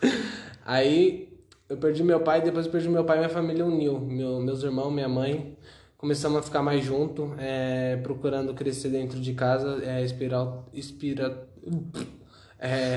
aí 0.64 1.32
eu 1.72 1.76
perdi 1.78 2.04
meu 2.04 2.20
pai, 2.20 2.42
depois 2.42 2.66
eu 2.66 2.72
perdi 2.72 2.88
meu 2.88 3.04
pai, 3.04 3.16
minha 3.16 3.30
família 3.30 3.64
uniu, 3.64 3.98
meu, 3.98 4.40
meus 4.40 4.62
irmãos, 4.62 4.90
minha 4.90 5.08
mãe, 5.08 5.56
começamos 5.96 6.38
a 6.38 6.42
ficar 6.42 6.62
mais 6.62 6.84
junto, 6.84 7.34
é, 7.38 7.96
procurando 8.02 8.52
crescer 8.52 8.90
dentro 8.90 9.18
de 9.18 9.32
casa, 9.32 9.82
é, 9.82 10.02
espiral, 10.04 10.68
espira, 10.74 11.48
é, 12.58 12.96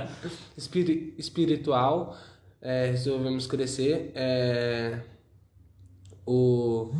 espiri, 0.54 1.14
espiritual, 1.16 2.14
é, 2.60 2.90
resolvemos 2.90 3.46
crescer, 3.46 4.12
é, 4.14 5.00
o, 6.26 6.90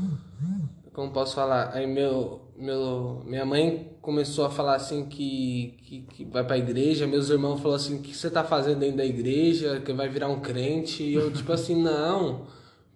como 0.94 1.12
posso 1.12 1.34
falar, 1.34 1.74
aí 1.74 1.86
meu, 1.86 2.48
meu, 2.56 3.22
minha 3.26 3.44
mãe 3.44 3.89
começou 4.00 4.46
a 4.46 4.50
falar 4.50 4.76
assim 4.76 5.04
que, 5.06 5.74
que, 5.82 6.00
que 6.00 6.24
vai 6.24 6.42
pra 6.42 6.56
igreja, 6.56 7.06
meus 7.06 7.28
irmãos 7.28 7.60
falaram 7.60 7.76
assim, 7.82 7.98
o 7.98 8.00
que 8.00 8.16
você 8.16 8.30
tá 8.30 8.42
fazendo 8.42 8.78
dentro 8.80 8.96
da 8.96 9.04
igreja, 9.04 9.80
que 9.84 9.92
vai 9.92 10.08
virar 10.08 10.28
um 10.28 10.40
crente, 10.40 11.02
e 11.02 11.14
eu 11.14 11.30
tipo 11.30 11.52
assim, 11.52 11.76
não, 11.82 12.46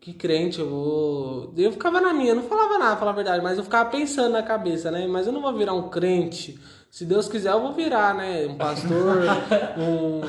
que 0.00 0.12
crente, 0.12 0.60
eu 0.60 0.68
vou... 0.68 1.52
Eu 1.56 1.72
ficava 1.72 2.00
na 2.00 2.12
minha, 2.12 2.34
não 2.34 2.42
falava 2.42 2.78
nada, 2.78 2.96
falar 2.96 3.10
a 3.10 3.14
verdade, 3.14 3.42
mas 3.42 3.58
eu 3.58 3.64
ficava 3.64 3.90
pensando 3.90 4.32
na 4.32 4.42
cabeça, 4.42 4.90
né, 4.90 5.06
mas 5.06 5.26
eu 5.26 5.32
não 5.32 5.42
vou 5.42 5.54
virar 5.54 5.74
um 5.74 5.88
crente, 5.88 6.58
se 6.90 7.04
Deus 7.04 7.28
quiser 7.28 7.52
eu 7.52 7.60
vou 7.60 7.72
virar, 7.72 8.14
né, 8.14 8.46
um 8.46 8.56
pastor, 8.56 9.24
um... 9.76 10.20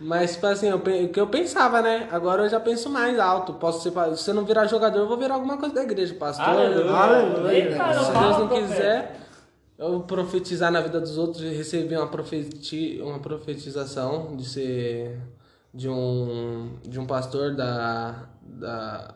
Mas, 0.00 0.34
tipo 0.34 0.46
assim, 0.46 0.68
eu, 0.68 0.76
o 0.76 1.08
que 1.08 1.20
eu 1.20 1.26
pensava, 1.26 1.82
né? 1.82 2.08
Agora 2.12 2.44
eu 2.44 2.48
já 2.48 2.60
penso 2.60 2.88
mais 2.88 3.18
alto. 3.18 3.54
Posso 3.54 3.82
ser, 3.82 3.92
se 4.16 4.30
eu 4.30 4.34
não 4.34 4.44
virar 4.44 4.66
jogador, 4.66 4.98
eu 5.00 5.08
vou 5.08 5.16
virar 5.16 5.34
alguma 5.34 5.56
coisa 5.56 5.74
da 5.74 5.82
igreja, 5.82 6.14
pastor. 6.14 6.46
Aleluia. 6.46 6.90
Aleluia. 6.92 7.52
Eita, 7.52 8.04
Se 8.04 8.12
Deus 8.12 8.38
não 8.38 8.48
quiser, 8.48 9.20
eu 9.76 10.00
profetizar 10.00 10.70
na 10.70 10.80
vida 10.80 11.00
dos 11.00 11.18
outros 11.18 11.42
e 11.42 11.48
receber 11.48 11.96
uma, 11.96 12.06
profeti, 12.08 13.00
uma 13.02 13.18
profetização 13.18 14.36
de 14.36 14.44
ser 14.48 15.18
de 15.74 15.88
um, 15.88 16.76
de 16.82 16.98
um 16.98 17.06
pastor 17.06 17.54
da, 17.54 18.28
da 18.42 19.14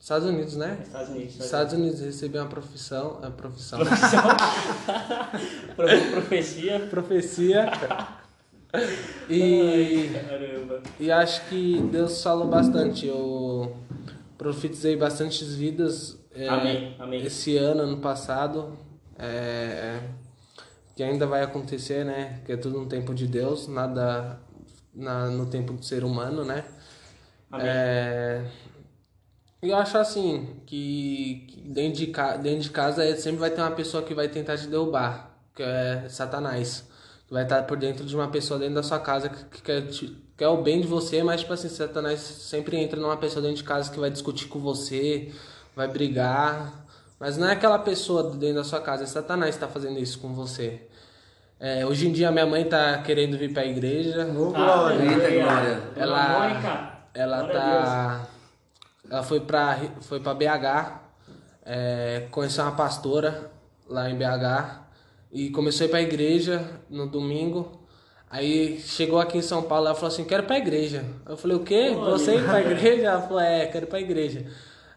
Estados 0.00 0.26
Unidos, 0.26 0.56
né? 0.56 0.78
Estados 0.82 1.08
Unidos. 1.10 1.38
Estados 1.38 1.72
Unidos 1.74 2.00
receber 2.00 2.38
uma 2.40 2.48
profissão, 2.48 3.18
a 3.22 3.30
profissão, 3.30 3.78
Pro- 5.76 6.10
Profecia. 6.12 6.80
profecia. 6.90 7.70
E. 9.28 10.10
E 10.98 11.10
acho 11.10 11.48
que 11.48 11.80
Deus 11.90 12.22
falou 12.22 12.48
bastante. 12.48 13.06
Eu 13.06 13.76
profetizei 14.38 14.96
bastantes 14.96 15.54
vidas 15.54 16.18
é, 16.34 16.48
Amém, 16.48 16.96
amém. 16.98 17.22
esse 17.24 17.56
ano, 17.56 17.82
ano 17.82 17.98
passado. 17.98 18.76
É, 19.18 20.00
que 20.96 21.02
ainda 21.02 21.26
vai 21.26 21.42
acontecer, 21.42 22.04
né? 22.04 22.40
Que 22.44 22.52
é 22.52 22.56
tudo 22.56 22.80
no 22.80 22.86
tempo 22.86 23.14
de 23.14 23.26
Deus, 23.26 23.68
nada 23.68 24.40
na, 24.94 25.26
no 25.28 25.46
tempo 25.46 25.72
do 25.72 25.84
ser 25.84 26.04
humano, 26.04 26.44
né? 26.44 26.64
Amém. 27.50 27.66
É, 27.68 28.44
eu 29.62 29.76
acho 29.76 29.96
assim, 29.96 30.60
que, 30.66 31.46
que 31.48 31.60
dentro, 31.60 31.98
de, 31.98 32.06
dentro 32.42 32.60
de 32.60 32.70
casa 32.70 33.04
é- 33.04 33.14
sempre 33.16 33.40
vai 33.40 33.50
ter 33.50 33.60
uma 33.60 33.70
pessoa 33.70 34.02
que 34.02 34.14
vai 34.14 34.28
tentar 34.28 34.56
te 34.56 34.66
derrubar, 34.66 35.38
que 35.54 35.62
é 35.62 36.08
Satanás. 36.08 36.90
Vai 37.32 37.44
estar 37.44 37.62
por 37.62 37.78
dentro 37.78 38.04
de 38.04 38.14
uma 38.14 38.28
pessoa 38.28 38.60
dentro 38.60 38.74
da 38.74 38.82
sua 38.82 38.98
casa 39.00 39.30
que, 39.30 39.42
que 39.46 39.62
quer, 39.62 39.86
te- 39.88 40.14
quer 40.36 40.48
o 40.48 40.58
bem 40.62 40.82
de 40.82 40.86
você, 40.86 41.22
mas 41.22 41.40
tipo 41.40 41.52
assim, 41.54 41.68
Satanás 41.70 42.20
sempre 42.20 42.76
entra 42.76 43.00
numa 43.00 43.16
pessoa 43.16 43.40
dentro 43.40 43.56
de 43.56 43.64
casa 43.64 43.90
que 43.90 43.98
vai 43.98 44.10
discutir 44.10 44.48
com 44.48 44.58
você, 44.58 45.32
vai 45.74 45.88
brigar. 45.88 46.84
Mas 47.18 47.38
não 47.38 47.48
é 47.48 47.52
aquela 47.52 47.78
pessoa 47.78 48.24
dentro 48.34 48.56
da 48.56 48.64
sua 48.64 48.82
casa, 48.82 49.04
é 49.04 49.06
Satanás 49.06 49.56
que 49.56 49.64
está 49.64 49.66
fazendo 49.68 49.98
isso 49.98 50.18
com 50.18 50.34
você. 50.34 50.86
É, 51.58 51.86
hoje 51.86 52.06
em 52.06 52.12
dia 52.12 52.30
minha 52.30 52.44
mãe 52.44 52.64
tá 52.66 52.98
querendo 52.98 53.38
vir 53.38 53.52
pra 53.54 53.64
igreja. 53.64 54.26
Ô, 54.26 54.50
Glória. 54.50 54.98
Glória. 54.98 55.82
Ela- 55.96 56.28
Mônica, 56.38 56.92
Ela 57.14 57.40
a 57.40 57.48
tá. 57.48 58.26
Ela 59.10 59.22
foi 59.22 59.40
pra, 59.40 59.78
foi 60.02 60.20
pra 60.20 60.34
BH, 60.34 61.00
é, 61.64 62.26
conheceu 62.30 62.64
uma 62.64 62.72
pastora 62.72 63.50
lá 63.88 64.10
em 64.10 64.16
BH 64.18 64.81
e 65.32 65.50
começou 65.50 65.84
a 65.84 65.88
ir 65.88 65.90
pra 65.90 66.02
igreja 66.02 66.82
no 66.90 67.08
domingo. 67.08 67.80
Aí 68.30 68.78
chegou 68.80 69.18
aqui 69.18 69.38
em 69.38 69.42
São 69.42 69.62
Paulo, 69.62 69.86
ela 69.86 69.94
falou 69.94 70.08
assim: 70.08 70.24
Quero 70.24 70.42
ir 70.42 70.46
pra 70.46 70.58
igreja. 70.58 71.04
Eu 71.26 71.36
falei: 71.36 71.56
O 71.56 71.60
quê? 71.60 71.94
Você 71.94 72.36
ir 72.36 72.44
pra 72.44 72.60
igreja? 72.60 73.06
Ela 73.06 73.22
falou: 73.22 73.40
É, 73.40 73.66
quero 73.66 73.86
ir 73.86 73.88
pra 73.88 74.00
igreja. 74.00 74.46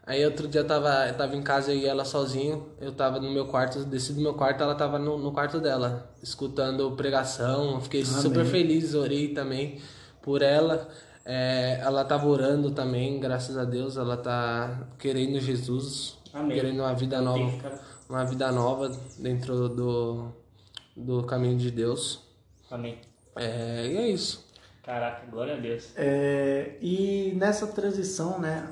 Aí 0.08 0.24
outro 0.24 0.48
dia 0.48 0.62
eu 0.62 0.68
tava, 0.68 1.08
eu 1.08 1.15
tava 1.15 1.36
em 1.36 1.42
casa 1.42 1.74
e 1.74 1.84
ela 1.86 2.06
sozinho, 2.06 2.68
eu 2.80 2.92
tava 2.92 3.20
no 3.20 3.32
meu 3.32 3.48
quarto, 3.48 3.84
desci 3.86 4.13
do 4.13 4.22
meu 4.22 4.36
quarto, 4.36 4.62
ela 4.62 4.75
tava 4.75 5.00
no, 5.00 5.18
no 5.18 5.32
quarto 5.32 5.60
dela, 5.60 6.13
escutando 6.22 6.92
pregação, 6.92 7.82
fiquei 7.82 8.06
super 8.06 8.46
feliz, 8.46 8.94
orei 8.94 9.30
também 9.30 9.80
por 10.22 10.44
ela. 10.44 10.88
É, 11.25 11.80
ela 11.82 12.06
tava 12.06 12.27
orando 12.27 12.70
também, 12.70 13.20
graças 13.20 13.58
a 13.58 13.65
Deus, 13.65 13.98
ela 13.98 14.15
tá 14.15 14.88
querendo 15.00 15.39
Jesus, 15.39 16.20
Amém. 16.32 16.56
querendo 16.56 16.82
uma 16.82 16.94
vida 16.94 17.20
nova. 17.20 17.51
Uma 18.09 18.24
vida 18.25 18.51
nova 18.51 18.89
dentro 19.17 19.69
do, 19.69 20.31
do 20.95 21.24
caminho 21.24 21.57
de 21.57 21.71
Deus. 21.71 22.24
Amém. 22.69 23.00
É, 23.35 23.88
e 23.88 23.97
é 23.97 24.09
isso. 24.09 24.45
Caraca, 24.83 25.25
glória 25.31 25.55
a 25.55 25.59
Deus. 25.59 25.91
É, 25.95 26.77
e 26.79 27.33
nessa 27.35 27.65
transição, 27.65 28.39
né, 28.39 28.69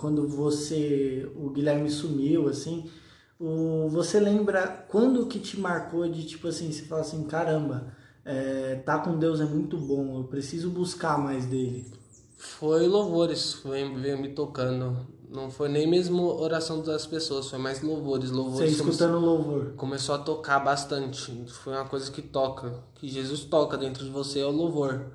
quando 0.00 0.28
você, 0.28 1.30
o 1.36 1.50
Guilherme 1.50 1.88
sumiu, 1.88 2.48
assim, 2.48 2.90
o, 3.38 3.88
você 3.88 4.18
lembra 4.18 4.66
quando 4.88 5.26
que 5.26 5.38
te 5.38 5.58
marcou 5.58 6.08
de 6.08 6.26
tipo 6.26 6.48
assim, 6.48 6.72
você 6.72 6.82
fala 6.82 7.02
assim, 7.02 7.24
caramba, 7.24 7.94
é, 8.24 8.76
tá 8.84 8.98
com 8.98 9.18
Deus 9.18 9.40
é 9.40 9.44
muito 9.44 9.76
bom, 9.78 10.18
eu 10.18 10.24
preciso 10.24 10.68
buscar 10.68 11.16
mais 11.16 11.46
dele. 11.46 11.86
Foi 12.44 12.88
louvores, 12.88 13.60
veio, 13.64 13.94
veio 13.96 14.18
me 14.20 14.30
tocando. 14.30 15.06
Não 15.30 15.48
foi 15.50 15.68
nem 15.68 15.86
mesmo 15.88 16.24
oração 16.26 16.82
das 16.82 17.06
pessoas, 17.06 17.48
foi 17.48 17.58
mais 17.58 17.80
louvores. 17.82 18.30
Você 18.30 18.36
Louvores 18.36 18.76
come- 18.78 18.90
escutando 18.90 19.18
louvor. 19.18 19.72
começou 19.76 20.14
a 20.16 20.18
tocar 20.18 20.58
bastante. 20.58 21.44
Foi 21.46 21.72
uma 21.72 21.84
coisa 21.84 22.10
que 22.10 22.20
toca, 22.20 22.82
que 22.96 23.08
Jesus 23.08 23.44
toca 23.44 23.78
dentro 23.78 24.04
de 24.04 24.10
você, 24.10 24.40
é 24.40 24.44
o 24.44 24.50
louvor. 24.50 25.06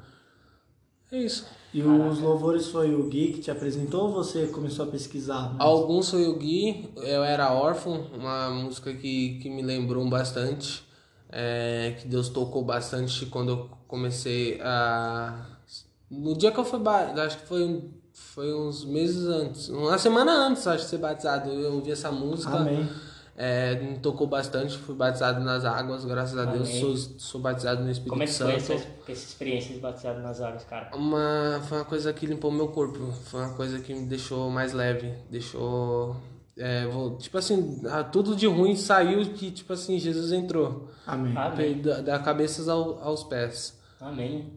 É 1.11 1.21
isso. 1.21 1.45
E 1.73 1.81
os 1.83 2.19
louvores 2.19 2.67
foi 2.69 2.95
o 2.95 3.07
Gui 3.09 3.33
que 3.33 3.41
te 3.41 3.51
apresentou 3.51 4.05
ou 4.07 4.13
você 4.13 4.47
começou 4.47 4.85
a 4.85 4.87
pesquisar? 4.87 5.49
mais? 5.53 5.59
Alguns 5.59 6.09
foi 6.09 6.27
o 6.27 6.35
Gui, 6.37 6.89
eu 6.95 7.23
era 7.23 7.51
órfão, 7.53 8.07
uma 8.13 8.49
música 8.49 8.93
que, 8.93 9.37
que 9.39 9.49
me 9.49 9.61
lembrou 9.61 10.07
bastante, 10.09 10.83
é, 11.29 11.95
que 11.99 12.07
Deus 12.07 12.29
tocou 12.29 12.63
bastante 12.63 13.25
quando 13.27 13.49
eu 13.51 13.69
comecei 13.87 14.59
a. 14.61 15.56
No 16.09 16.35
dia 16.37 16.51
que 16.51 16.59
eu 16.59 16.65
fui 16.65 16.79
batizado, 16.79 17.21
acho 17.21 17.37
que 17.39 17.45
foi, 17.47 17.89
foi 18.13 18.53
uns 18.53 18.85
meses 18.85 19.25
antes, 19.27 19.69
uma 19.69 19.97
semana 19.97 20.31
antes, 20.47 20.65
acho, 20.67 20.83
de 20.85 20.89
ser 20.89 20.97
batizado, 20.99 21.49
eu 21.51 21.73
ouvi 21.75 21.91
essa 21.91 22.11
música. 22.11 22.55
Amém. 22.55 22.87
É, 23.39 23.75
me 23.75 23.99
tocou 23.99 24.25
bastante, 24.25 24.75
fui 24.79 24.95
batizado 24.95 25.39
nas 25.43 25.63
águas, 25.63 26.03
graças 26.05 26.35
a 26.39 26.45
Deus, 26.45 26.69
Amém. 26.69 26.81
sou, 26.81 26.97
sou 27.19 27.39
batizado 27.41 27.83
no 27.83 27.91
Espírito 27.91 28.09
Como 28.09 28.23
é 28.23 28.25
que 28.25 28.33
foi 28.33 28.59
Santo. 28.59 28.71
essa, 28.73 28.87
essa 29.11 29.25
experiência 29.25 29.75
de 29.75 29.79
batizado 29.79 30.19
nas 30.21 30.41
águas, 30.41 30.63
cara? 30.63 30.89
Uma, 30.95 31.61
foi 31.67 31.77
uma 31.77 31.85
coisa 31.85 32.11
que 32.11 32.25
limpou 32.25 32.49
meu 32.51 32.69
corpo, 32.69 33.11
foi 33.25 33.41
uma 33.41 33.53
coisa 33.53 33.77
que 33.79 33.93
me 33.93 34.07
deixou 34.07 34.49
mais 34.49 34.73
leve, 34.73 35.13
deixou. 35.29 36.15
é, 36.57 36.87
vou- 36.87 37.15
tipo 37.19 37.37
assim, 37.37 37.79
ah, 37.91 38.03
tudo 38.03 38.35
de 38.35 38.47
ruim 38.47 38.75
saiu 38.75 39.23
que, 39.33 39.51
tipo 39.51 39.71
assim, 39.71 39.99
Jesus 39.99 40.31
entrou. 40.31 40.89
Amém. 41.05 41.37
Amém. 41.37 41.79
Da, 41.79 42.01
da 42.01 42.17
cabeça 42.19 42.71
ao, 42.71 42.99
aos 43.03 43.23
pés. 43.23 43.77
Amém. 44.01 44.51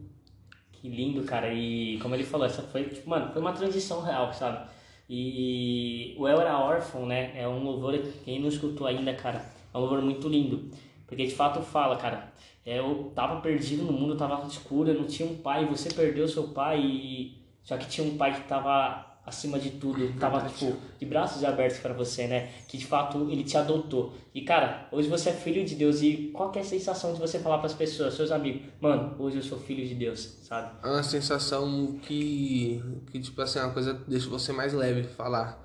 Que 0.81 0.89
lindo, 0.89 1.23
cara. 1.23 1.53
E 1.53 1.99
como 1.99 2.15
ele 2.15 2.23
falou, 2.23 2.47
essa 2.47 2.63
foi, 2.63 2.85
tipo, 2.85 3.09
mano, 3.09 3.31
foi 3.31 3.41
uma 3.41 3.53
transição 3.53 4.01
real, 4.01 4.33
sabe? 4.33 4.67
E 5.07 6.15
o 6.17 6.27
Eu 6.27 6.41
Era 6.41 6.57
Órfão, 6.57 7.05
né? 7.05 7.31
É 7.39 7.47
um 7.47 7.63
louvor, 7.63 7.97
quem 8.25 8.39
não 8.39 8.47
escutou 8.47 8.87
ainda, 8.87 9.13
cara, 9.13 9.45
é 9.73 9.77
um 9.77 9.81
louvor 9.81 10.01
muito 10.01 10.27
lindo. 10.27 10.71
Porque 11.05 11.25
de 11.27 11.35
fato 11.35 11.61
fala, 11.61 11.97
cara, 11.97 12.33
é, 12.65 12.79
eu 12.79 13.11
tava 13.13 13.41
perdido 13.41 13.83
no 13.83 13.93
mundo, 13.93 14.15
tava 14.15 14.45
escuro, 14.47 14.89
eu 14.89 14.99
não 14.99 15.05
tinha 15.05 15.29
um 15.29 15.35
pai, 15.37 15.65
você 15.65 15.93
perdeu 15.93 16.27
seu 16.27 16.47
pai 16.49 16.79
e. 16.79 17.37
Só 17.63 17.77
que 17.77 17.87
tinha 17.87 18.07
um 18.07 18.17
pai 18.17 18.33
que 18.33 18.47
tava 18.47 19.05
acima 19.25 19.59
de 19.59 19.71
tudo, 19.71 20.11
tava 20.19 20.47
tipo 20.49 20.75
de 20.99 21.05
braços 21.05 21.43
abertos 21.43 21.79
para 21.79 21.93
você, 21.93 22.27
né? 22.27 22.49
Que 22.67 22.77
de 22.77 22.85
fato 22.85 23.29
ele 23.29 23.43
te 23.43 23.55
adotou. 23.55 24.13
E 24.33 24.41
cara, 24.41 24.87
hoje 24.91 25.07
você 25.07 25.29
é 25.29 25.33
filho 25.33 25.63
de 25.63 25.75
Deus 25.75 26.01
e 26.01 26.31
qual 26.33 26.51
que 26.51 26.59
é 26.59 26.61
a 26.61 26.65
sensação 26.65 27.13
de 27.13 27.19
você 27.19 27.39
falar 27.39 27.59
para 27.59 27.67
as 27.67 27.73
pessoas, 27.73 28.15
seus 28.15 28.31
amigos, 28.31 28.63
mano, 28.79 29.15
hoje 29.19 29.37
eu 29.37 29.43
sou 29.43 29.59
filho 29.59 29.87
de 29.87 29.93
Deus, 29.93 30.39
sabe? 30.43 30.71
É 30.83 30.87
uma 30.87 31.03
sensação 31.03 31.99
que, 32.01 32.81
que 33.11 33.19
tipo 33.19 33.41
assim, 33.41 33.59
é 33.59 33.63
uma 33.63 33.73
coisa 33.73 33.93
que 33.93 34.09
deixa 34.09 34.29
você 34.29 34.51
mais 34.51 34.73
leve 34.73 35.03
falar. 35.03 35.61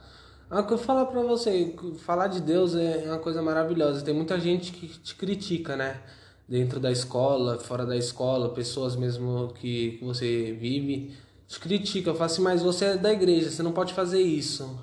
É 0.50 0.54
uma 0.54 0.62
coisa 0.62 0.82
falar 0.84 1.06
pra 1.06 1.22
você, 1.22 1.74
falar 2.04 2.28
de 2.28 2.40
Deus 2.40 2.76
é 2.76 3.04
uma 3.06 3.18
coisa 3.18 3.42
maravilhosa. 3.42 4.04
Tem 4.04 4.14
muita 4.14 4.38
gente 4.38 4.70
que 4.70 4.86
te 4.86 5.14
critica, 5.16 5.74
né? 5.74 6.00
Dentro 6.48 6.78
da 6.78 6.92
escola, 6.92 7.58
fora 7.58 7.84
da 7.84 7.96
escola, 7.96 8.50
pessoas 8.50 8.94
mesmo 8.94 9.52
que, 9.54 9.96
que 9.98 10.04
você 10.04 10.52
vive, 10.52 11.12
te 11.46 11.60
critica. 11.60 12.10
Eu 12.10 12.14
falo 12.14 12.26
assim, 12.26 12.42
mas 12.42 12.62
você 12.62 12.84
é 12.86 12.96
da 12.96 13.12
igreja, 13.12 13.50
você 13.50 13.62
não 13.62 13.72
pode 13.72 13.94
fazer 13.94 14.20
isso. 14.20 14.78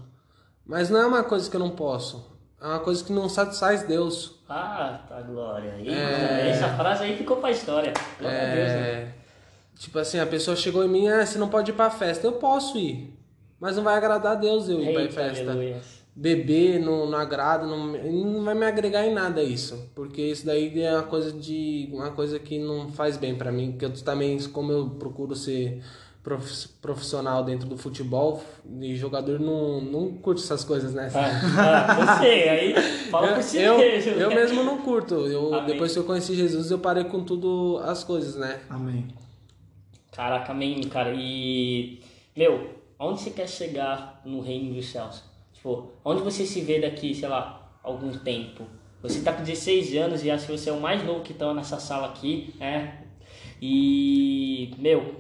Mas 0.66 0.90
não 0.90 1.00
é 1.02 1.06
uma 1.06 1.24
coisa 1.24 1.50
que 1.50 1.56
eu 1.56 1.60
não 1.60 1.72
posso. 1.72 2.32
É 2.62 2.66
uma 2.66 2.80
coisa 2.80 3.04
que 3.04 3.12
não 3.12 3.28
satisfaz 3.28 3.84
Deus. 3.84 4.40
Ah, 4.48 5.02
tá 5.08 5.22
glória. 5.22 5.76
Eita, 5.80 5.92
Essa 5.92 6.70
frase 6.76 7.04
aí 7.04 7.18
ficou 7.18 7.38
pra 7.38 7.52
história. 7.52 7.92
Glória 8.20 8.42
a 8.42 8.56
Deus, 8.56 8.68
né? 8.68 8.82
É, 9.02 9.14
tipo 9.78 10.00
assim, 10.00 10.20
a 10.20 10.26
pessoa 10.26 10.56
chegou 10.56 10.84
em 10.86 10.88
mim, 10.88 11.08
ah, 11.10 11.26
você 11.26 11.38
não 11.38 11.50
pode 11.50 11.72
ir 11.72 11.74
pra 11.74 11.90
festa. 11.90 12.26
Eu 12.26 12.34
posso 12.34 12.78
ir, 12.78 13.14
mas 13.60 13.76
não 13.76 13.84
vai 13.84 13.98
agradar 13.98 14.34
a 14.34 14.36
Deus 14.36 14.70
eu 14.70 14.82
ir 14.82 14.94
pra 14.94 15.02
Eita, 15.02 15.14
festa. 15.14 15.44
aleluia. 15.44 15.82
Beber 16.16 16.80
não, 16.80 17.08
não 17.10 17.18
agrada, 17.18 17.66
não, 17.66 17.88
não 17.88 18.44
vai 18.44 18.54
me 18.54 18.66
agregar 18.68 19.04
em 19.04 19.12
nada 19.14 19.42
isso, 19.42 19.90
porque 19.96 20.22
isso 20.22 20.46
daí 20.46 20.80
é 20.80 20.94
uma 20.94 21.04
coisa 21.04 21.32
de 21.32 21.90
uma 21.92 22.12
coisa 22.12 22.38
que 22.38 22.60
não 22.60 22.92
faz 22.92 23.18
bem 23.18 23.34
pra 23.34 23.52
mim, 23.52 23.76
que 23.80 23.84
eu 23.84 23.92
também, 24.04 24.38
como 24.50 24.72
eu 24.72 24.92
procuro 24.92 25.36
ser 25.36 25.84
profissional 26.82 27.44
dentro 27.44 27.68
do 27.68 27.78
futebol, 27.78 28.42
e 28.80 28.96
jogador 28.96 29.40
não, 29.40 29.82
não 29.82 30.14
curte 30.14 30.42
essas 30.42 30.64
coisas, 30.64 30.94
né? 30.94 31.12
Ah, 31.14 31.90
ah, 31.90 32.18
você, 32.18 32.26
aí 32.26 32.74
fala 33.12 33.34
por 33.34 33.44
si 33.44 33.58
eu, 33.58 33.78
mesmo. 33.78 34.12
eu 34.14 34.30
mesmo 34.30 34.64
não 34.64 34.78
curto. 34.78 35.16
Eu, 35.28 35.54
Amém. 35.54 35.74
depois 35.74 35.92
que 35.92 36.00
eu 36.00 36.06
conheci 36.06 36.34
Jesus, 36.34 36.72
eu 36.72 36.80
parei 36.80 37.04
com 37.04 37.24
tudo 37.24 37.80
as 37.84 38.06
coisas, 38.06 38.36
né? 38.36 38.62
Amém. 38.70 39.08
Caraca, 40.14 40.54
amém, 40.54 40.82
cara. 40.84 41.14
E, 41.14 42.00
meu, 42.36 42.70
onde 42.98 43.20
você 43.20 43.30
quer 43.32 43.50
chegar 43.50 44.22
no 44.24 44.40
reino 44.40 44.74
dos 44.74 44.86
céus? 44.90 45.24
Tipo, 45.54 45.92
onde 46.06 46.22
você 46.22 46.46
se 46.46 46.62
vê 46.62 46.80
daqui, 46.80 47.14
sei 47.14 47.28
lá, 47.28 47.78
algum 47.84 48.12
tempo? 48.12 48.64
Você 49.02 49.20
tá 49.22 49.34
com 49.34 49.44
16 49.44 49.98
anos 49.98 50.24
e 50.24 50.32
acho 50.32 50.46
que 50.46 50.58
você 50.58 50.70
é 50.70 50.74
o 50.74 50.80
mais 50.80 51.04
novo 51.04 51.22
que 51.22 51.34
tá 51.34 51.54
nessa 51.54 51.78
sala 51.80 52.08
aqui, 52.08 52.54
né? 52.58 53.04
E, 53.62 54.74
meu, 54.78 55.18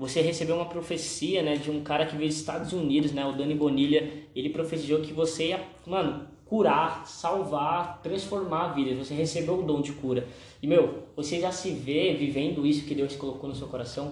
você 0.00 0.22
recebeu 0.22 0.56
uma 0.56 0.64
profecia, 0.64 1.42
né, 1.42 1.56
de 1.56 1.70
um 1.70 1.82
cara 1.82 2.06
que 2.06 2.16
veio 2.16 2.30
dos 2.30 2.38
Estados 2.38 2.72
Unidos, 2.72 3.12
né, 3.12 3.22
o 3.26 3.32
Dani 3.32 3.54
Bonilha. 3.54 4.10
Ele 4.34 4.48
profetizou 4.48 5.02
que 5.02 5.12
você 5.12 5.48
ia, 5.48 5.62
mano, 5.86 6.26
curar, 6.46 7.06
salvar, 7.06 8.00
transformar 8.02 8.68
vidas. 8.68 8.96
Você 8.96 9.12
recebeu 9.12 9.60
o 9.60 9.62
dom 9.62 9.82
de 9.82 9.92
cura. 9.92 10.26
E, 10.62 10.66
meu, 10.66 11.02
você 11.14 11.38
já 11.38 11.52
se 11.52 11.72
vê 11.72 12.14
vivendo 12.14 12.66
isso 12.66 12.86
que 12.86 12.94
Deus 12.94 13.14
colocou 13.14 13.46
no 13.46 13.54
seu 13.54 13.68
coração? 13.68 14.10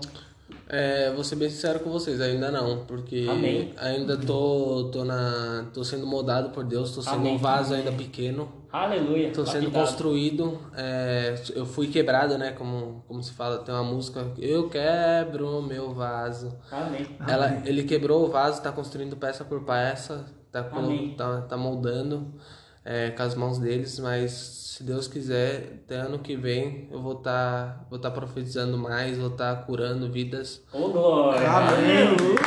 É, 0.70 1.10
vou 1.12 1.25
ser 1.25 1.37
bem 1.37 1.48
sincero 1.48 1.80
com 1.80 1.88
vocês, 1.88 2.20
ainda 2.20 2.50
não, 2.50 2.84
porque 2.84 3.26
Amém. 3.30 3.72
ainda 3.78 4.18
tô, 4.18 4.90
tô, 4.92 5.02
na, 5.02 5.64
tô 5.72 5.82
sendo 5.82 6.06
moldado 6.06 6.50
por 6.50 6.62
Deus, 6.62 6.94
tô 6.94 7.00
sendo 7.00 7.16
Amém. 7.16 7.37
um 7.37 7.38
vaso 7.38 7.72
ainda 7.72 7.90
pequeno, 7.90 8.52
Aleluia. 8.70 9.32
tô 9.32 9.46
sendo 9.46 9.64
lapidado. 9.64 9.87
construído, 9.87 10.58
é, 10.76 11.40
eu 11.54 11.64
fui 11.64 11.87
quebrado, 11.87 12.37
né, 12.37 12.50
como, 12.52 13.02
como 13.08 13.22
se 13.22 13.32
fala, 13.32 13.58
tem 13.60 13.75
uma 13.75 13.82
música, 13.82 14.30
eu 14.37 14.68
quebro 14.68 15.62
meu 15.62 15.94
vaso. 15.94 16.54
Amém. 16.70 17.06
Ela, 17.26 17.62
ele 17.64 17.84
quebrou 17.84 18.26
o 18.26 18.28
vaso, 18.28 18.60
tá 18.60 18.70
construindo 18.70 19.16
peça 19.16 19.46
por 19.46 19.64
peça, 19.64 20.26
tá, 20.52 20.68
Amém. 20.70 21.14
tá, 21.16 21.40
tá 21.42 21.56
moldando. 21.56 22.34
É, 22.88 23.11
com 23.11 23.23
as 23.23 23.35
mãos 23.35 23.59
deles, 23.59 23.99
mas 23.99 24.33
se 24.33 24.83
Deus 24.83 25.07
quiser, 25.07 25.80
até 25.85 25.97
ano 25.97 26.21
que 26.21 26.35
vem 26.35 26.88
eu 26.90 27.02
vou 27.02 27.18
estar 27.18 27.87
vou 27.90 27.99
tá 27.99 28.11
profetizando 28.11 28.78
mais, 28.78 29.18
vou 29.18 29.28
estar 29.28 29.54
curando 29.66 30.11
vidas. 30.11 30.64
Ô, 30.73 30.88
glória! 30.88 31.47
Amém. 31.47 31.99
Aleluia! 31.99 32.38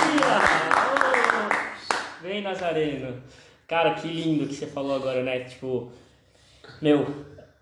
Oh, 0.98 2.24
Vem, 2.24 2.42
Nazareno. 2.42 3.22
Cara, 3.68 3.94
que 3.94 4.08
lindo 4.08 4.48
que 4.48 4.56
você 4.56 4.66
falou 4.66 4.96
agora, 4.96 5.22
né? 5.22 5.42
Tipo, 5.42 5.92
meu, 6.82 7.06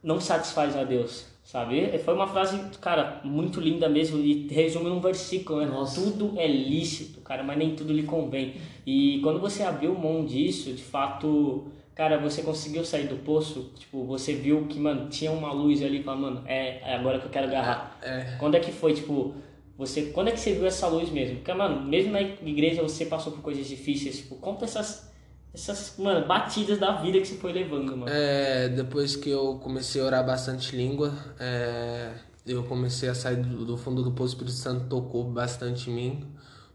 não 0.02 0.22
satisfaz 0.22 0.78
a 0.78 0.86
Deus, 0.86 1.26
sabe? 1.44 1.98
Foi 2.00 2.14
uma 2.14 2.28
frase, 2.28 2.62
cara, 2.80 3.20
muito 3.26 3.60
linda 3.60 3.90
mesmo 3.90 4.18
e 4.20 4.48
resume 4.48 4.90
num 4.90 5.02
versículo, 5.02 5.60
né? 5.60 5.66
Nossa. 5.66 6.00
Tudo 6.00 6.40
é 6.40 6.48
lícito, 6.48 7.20
cara, 7.20 7.44
mas 7.44 7.58
nem 7.58 7.76
tudo 7.76 7.92
lhe 7.92 8.04
convém. 8.04 8.56
E 8.86 9.20
quando 9.22 9.38
você 9.38 9.64
abriu 9.64 9.94
mão 9.94 10.24
disso, 10.24 10.72
de 10.72 10.82
fato, 10.82 11.68
cara, 11.96 12.18
você 12.18 12.42
conseguiu 12.42 12.86
sair 12.86 13.08
do 13.08 13.18
poço, 13.18 13.72
tipo, 13.78 14.06
você 14.06 14.34
viu 14.34 14.68
que, 14.68 14.80
mano, 14.80 15.10
tinha 15.10 15.32
uma 15.32 15.52
luz 15.52 15.82
ali, 15.84 16.02
falando, 16.04 16.22
mano, 16.22 16.44
é, 16.46 16.80
é 16.92 16.96
agora 16.96 17.20
que 17.20 17.26
eu 17.26 17.32
quero 17.32 17.48
agarrar. 17.48 17.98
É, 18.02 18.36
Quando 18.40 18.56
é 18.56 18.60
que 18.60 18.72
foi, 18.72 18.94
tipo, 18.94 19.36
você, 19.78 20.08
quando 20.08 20.28
é 20.28 20.32
que 20.32 20.40
você 20.40 20.54
viu 20.54 20.66
essa 20.66 20.88
luz 20.88 21.10
mesmo? 21.10 21.38
Porque, 21.38 21.54
mano, 21.54 21.82
mesmo 21.86 22.12
na 22.12 22.22
igreja 22.22 22.82
você 22.82 23.06
passou 23.06 23.32
por 23.32 23.42
coisas 23.42 23.66
difíceis, 23.66 24.18
tipo, 24.18 24.36
conta 24.36 24.66
essas, 24.66 25.10
essas, 25.54 25.96
mano, 25.98 26.28
batidas 26.28 26.78
da 26.78 26.98
vida 27.02 27.20
que 27.20 27.28
você 27.28 27.36
foi 27.36 27.54
levando, 27.54 27.96
mano. 27.96 28.12
É, 28.12 28.68
depois 28.70 29.16
que 29.16 29.30
eu 29.30 29.58
comecei 29.64 30.02
a 30.02 30.06
orar 30.06 30.26
bastante 30.26 30.76
língua, 30.76 31.14
é, 31.40 32.12
eu 32.46 32.64
comecei 32.64 33.08
a 33.08 33.16
sair 33.16 33.38
do, 33.38 33.66
do 33.66 33.78
fundo 33.78 34.04
do 34.04 34.12
poço, 34.12 34.34
o 34.34 34.36
Espírito 34.36 34.58
Santo 34.58 34.88
tocou 34.90 35.24
bastante 35.24 35.90
em 35.90 35.94
mim. 35.94 36.28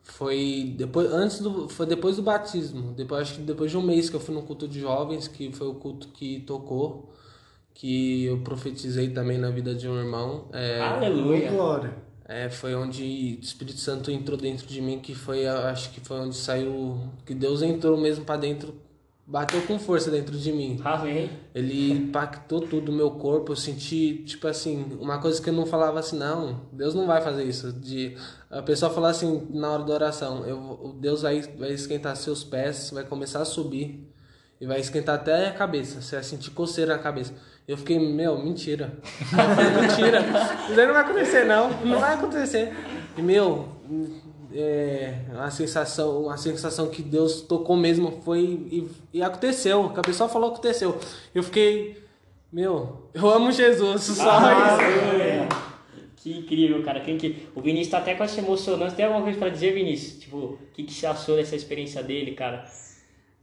Foi 0.05 0.75
depois, 0.77 1.13
antes 1.13 1.41
do, 1.41 1.69
foi 1.69 1.87
depois 1.87 2.17
do 2.17 2.23
batismo. 2.23 2.93
Depois, 2.95 3.23
acho 3.23 3.35
que 3.37 3.43
depois 3.43 3.71
de 3.71 3.77
um 3.79 3.83
mês 3.83 4.11
que 4.11 4.17
eu 4.17 4.21
fui 4.21 4.35
no 4.35 4.43
culto 4.43 4.69
de 4.69 4.81
jovens, 4.81 5.27
que 5.29 5.51
foi 5.53 5.67
o 5.67 5.75
culto 5.75 6.09
que 6.09 6.41
tocou, 6.41 7.13
que 7.75 8.25
eu 8.27 8.43
profetizei 8.43 9.11
também 9.13 9.39
na 9.39 9.51
vida 9.51 9.75
de 9.75 9.89
um 9.89 9.97
irmão. 9.99 10.49
É, 10.53 10.81
Aleluia. 10.81 11.51
glória. 11.51 11.95
é, 12.27 12.49
foi 12.51 12.75
onde 12.75 13.03
o 13.41 13.45
Espírito 13.45 13.79
Santo 13.81 14.11
entrou 14.11 14.39
dentro 14.39 14.67
de 14.67 14.81
mim, 14.81 15.01
que 15.01 15.15
foi, 15.15 15.47
acho 15.47 15.91
que 15.93 16.01
foi 16.01 16.19
onde 16.21 16.37
saiu, 16.37 17.01
que 17.27 17.35
Deus 17.35 17.63
entrou 17.63 17.97
mesmo 17.99 18.25
pra 18.25 18.37
dentro, 18.37 18.75
bateu 19.27 19.63
com 19.63 19.79
força 19.79 20.11
dentro 20.11 20.37
de 20.37 20.53
mim. 20.53 20.81
Amém. 20.85 21.31
Ele 21.55 21.93
impactou 21.93 22.61
tudo 22.61 22.93
o 22.93 22.95
meu 22.95 23.13
corpo. 23.13 23.53
Eu 23.53 23.57
senti, 23.57 24.23
tipo 24.25 24.47
assim, 24.47 24.99
uma 25.01 25.19
coisa 25.19 25.41
que 25.41 25.49
eu 25.49 25.55
não 25.55 25.67
falava 25.67 25.99
assim, 25.99 26.19
não, 26.19 26.61
Deus 26.73 26.95
não 26.95 27.07
vai 27.07 27.21
fazer 27.21 27.45
isso. 27.45 27.73
De 27.73 28.17
a 28.51 28.63
pessoa 28.63 28.93
falar 28.93 29.11
assim 29.11 29.47
na 29.51 29.71
hora 29.71 29.85
da 29.85 29.95
oração, 29.95 30.45
eu, 30.47 30.95
Deus 31.01 31.23
vai, 31.23 31.41
vai 31.41 31.73
esquentar 31.73 32.17
seus 32.17 32.45
pés, 32.45 32.91
vai 32.91 33.05
começar 33.05 33.41
a 33.41 33.45
subir 33.45 34.11
e 34.61 34.67
vai 34.67 34.79
esquentar 34.79 35.17
até 35.17 35.49
a 35.49 35.53
cabeça. 35.53 36.01
Você 36.01 36.17
vai 36.17 36.25
sentir 36.25 36.51
coceira 36.51 36.97
na 36.97 37.03
cabeça. 37.03 37.35
Eu 37.67 37.79
fiquei, 37.79 37.99
meu, 37.99 38.39
mentira. 38.39 38.93
Eu 39.33 39.55
falei, 39.55 39.71
mentira. 39.81 40.21
Isso 40.71 40.79
aí 40.79 40.87
não 40.87 40.93
vai 40.93 41.03
acontecer, 41.03 41.45
não. 41.45 41.71
Não 41.83 41.99
vai 41.99 42.15
acontecer. 42.15 42.77
E, 43.17 43.23
meu, 43.23 43.69
é, 44.55 45.19
a 45.37 45.51
sensação, 45.51 46.31
a 46.31 46.37
sensação 46.37 46.89
que 46.89 47.03
Deus 47.03 47.43
tocou 47.43 47.77
mesmo 47.77 48.23
foi 48.25 48.41
e, 48.41 48.89
e 49.13 49.23
aconteceu. 49.23 49.91
Que 49.91 49.99
a 50.01 50.03
pessoa 50.03 50.29
falou 50.29 50.51
aconteceu. 50.51 50.99
Eu 51.35 51.43
fiquei, 51.43 52.03
meu, 52.53 53.09
eu 53.13 53.29
amo 53.29 53.51
Jesus, 53.51 54.03
só 54.03 54.13
isso. 54.13 54.23
Aleluia. 54.23 55.49
Que 56.17 56.39
incrível, 56.39 56.83
cara. 56.83 57.01
Quem 57.01 57.19
que... 57.19 57.49
O 57.55 57.61
Vinícius 57.61 57.91
tá 57.91 57.99
até 57.99 58.15
quase 58.15 58.35
se 58.35 58.41
emocionando. 58.41 58.91
Você 58.91 58.97
tem 58.97 59.05
alguma 59.05 59.25
coisa 59.25 59.39
pra 59.39 59.51
dizer, 59.51 59.75
Vinícius? 59.75 60.21
Tipo, 60.21 60.37
o 60.37 60.59
que, 60.73 60.85
que 60.85 60.95
você 60.95 61.07
achou 61.07 61.37
dessa 61.37 61.55
experiência 61.55 62.03
dele, 62.03 62.33
cara? 62.33 62.65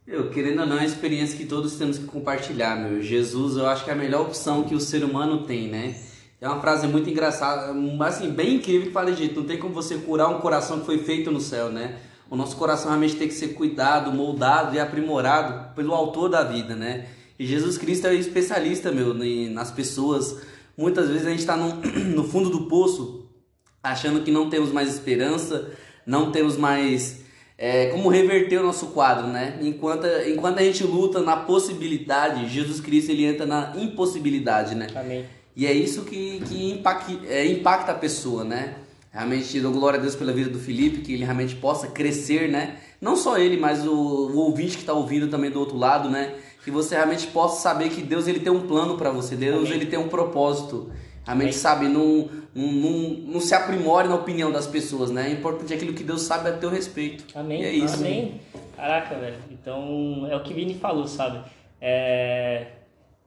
Eu, 0.07 0.31
querendo 0.31 0.61
ou 0.61 0.65
não, 0.65 0.77
é 0.77 0.79
uma 0.79 0.85
experiência 0.85 1.37
que 1.37 1.45
todos 1.45 1.75
temos 1.75 1.99
que 1.99 2.05
compartilhar, 2.05 2.75
meu. 2.75 3.03
Jesus, 3.03 3.55
eu 3.55 3.67
acho 3.67 3.83
que 3.83 3.91
é 3.91 3.93
a 3.93 3.95
melhor 3.95 4.21
opção 4.21 4.63
que 4.63 4.73
o 4.73 4.79
ser 4.79 5.03
humano 5.03 5.45
tem, 5.45 5.67
né? 5.67 5.95
É 6.41 6.47
uma 6.47 6.59
frase 6.59 6.87
muito 6.87 7.07
engraçada, 7.07 7.71
assim, 8.03 8.31
bem 8.31 8.55
incrível 8.55 8.87
que 8.87 8.91
fala 8.91 9.11
de 9.11 9.31
não 9.31 9.43
tem 9.43 9.59
como 9.59 9.75
você 9.75 9.99
curar 9.99 10.27
um 10.27 10.39
coração 10.39 10.79
que 10.79 10.87
foi 10.87 10.97
feito 10.97 11.29
no 11.29 11.39
céu, 11.39 11.69
né? 11.69 11.99
O 12.31 12.35
nosso 12.35 12.57
coração 12.57 12.87
realmente 12.87 13.15
tem 13.15 13.27
que 13.27 13.33
ser 13.35 13.49
cuidado, 13.49 14.11
moldado 14.11 14.75
e 14.75 14.79
aprimorado 14.79 15.75
pelo 15.75 15.93
autor 15.93 16.29
da 16.29 16.43
vida, 16.43 16.75
né? 16.75 17.09
E 17.37 17.45
Jesus 17.45 17.77
Cristo 17.77 18.07
é 18.07 18.15
especialista, 18.15 18.91
meu, 18.91 19.13
nas 19.51 19.69
pessoas. 19.69 20.41
Muitas 20.75 21.09
vezes 21.09 21.27
a 21.27 21.29
gente 21.29 21.41
está 21.41 21.55
no 22.15 22.23
fundo 22.23 22.49
do 22.49 22.61
poço, 22.61 23.29
achando 23.83 24.21
que 24.21 24.31
não 24.31 24.49
temos 24.49 24.71
mais 24.71 24.89
esperança, 24.89 25.69
não 26.07 26.31
temos 26.31 26.57
mais 26.57 27.21
é, 27.55 27.89
como 27.89 28.09
reverter 28.09 28.59
o 28.61 28.63
nosso 28.63 28.87
quadro, 28.87 29.27
né? 29.27 29.59
Enquanto, 29.61 30.07
enquanto 30.27 30.57
a 30.57 30.63
gente 30.63 30.83
luta 30.83 31.21
na 31.21 31.37
possibilidade, 31.37 32.49
Jesus 32.49 32.81
Cristo 32.81 33.11
ele 33.11 33.25
entra 33.25 33.45
na 33.45 33.73
impossibilidade, 33.75 34.73
né? 34.73 34.87
Amém. 34.95 35.23
E 35.55 35.65
é 35.65 35.73
isso 35.73 36.03
que, 36.03 36.41
que 36.47 36.71
impacta, 36.71 37.11
é, 37.27 37.45
impacta 37.45 37.91
a 37.91 37.95
pessoa, 37.95 38.43
né? 38.43 38.75
Realmente 39.11 39.59
dou 39.59 39.73
glória 39.73 39.99
a 39.99 40.01
Deus 40.01 40.15
pela 40.15 40.31
vida 40.31 40.49
do 40.49 40.59
Felipe, 40.59 41.01
que 41.01 41.13
ele 41.13 41.25
realmente 41.25 41.55
possa 41.55 41.87
crescer, 41.87 42.49
né? 42.49 42.77
Não 43.01 43.17
só 43.17 43.37
ele, 43.37 43.57
mas 43.57 43.85
o, 43.85 43.91
o 43.91 44.37
ouvinte 44.37 44.75
que 44.75 44.83
está 44.83 44.93
ouvindo 44.93 45.27
também 45.27 45.51
do 45.51 45.59
outro 45.59 45.77
lado, 45.77 46.09
né? 46.09 46.33
Que 46.63 46.71
você 46.71 46.95
realmente 46.95 47.27
possa 47.27 47.61
saber 47.61 47.89
que 47.89 48.01
Deus 48.01 48.27
ele 48.27 48.39
tem 48.39 48.51
um 48.51 48.65
plano 48.67 48.97
para 48.97 49.11
você, 49.11 49.35
Deus 49.35 49.67
Amém. 49.67 49.73
ele 49.73 49.85
tem 49.87 49.99
um 49.99 50.07
propósito. 50.07 50.89
Realmente, 51.25 51.49
Amém. 51.49 51.59
sabe, 51.59 51.87
não, 51.87 52.29
não, 52.55 52.71
não, 52.71 52.99
não 53.33 53.39
se 53.39 53.53
aprimore 53.53 54.07
na 54.07 54.15
opinião 54.15 54.51
das 54.51 54.65
pessoas, 54.65 55.11
né? 55.11 55.27
É 55.29 55.31
importante 55.31 55.73
aquilo 55.73 55.93
que 55.93 56.03
Deus 56.03 56.21
sabe 56.21 56.49
a 56.49 56.53
teu 56.53 56.69
respeito. 56.69 57.25
Amém. 57.35 57.61
E 57.61 57.65
é 57.65 57.71
isso. 57.71 57.95
Amém. 57.95 58.39
Caraca, 58.75 59.15
velho. 59.15 59.37
Então, 59.51 60.27
é 60.29 60.35
o 60.35 60.41
que 60.41 60.53
Vini 60.53 60.75
falou, 60.75 61.07
sabe? 61.07 61.43
É... 61.81 62.67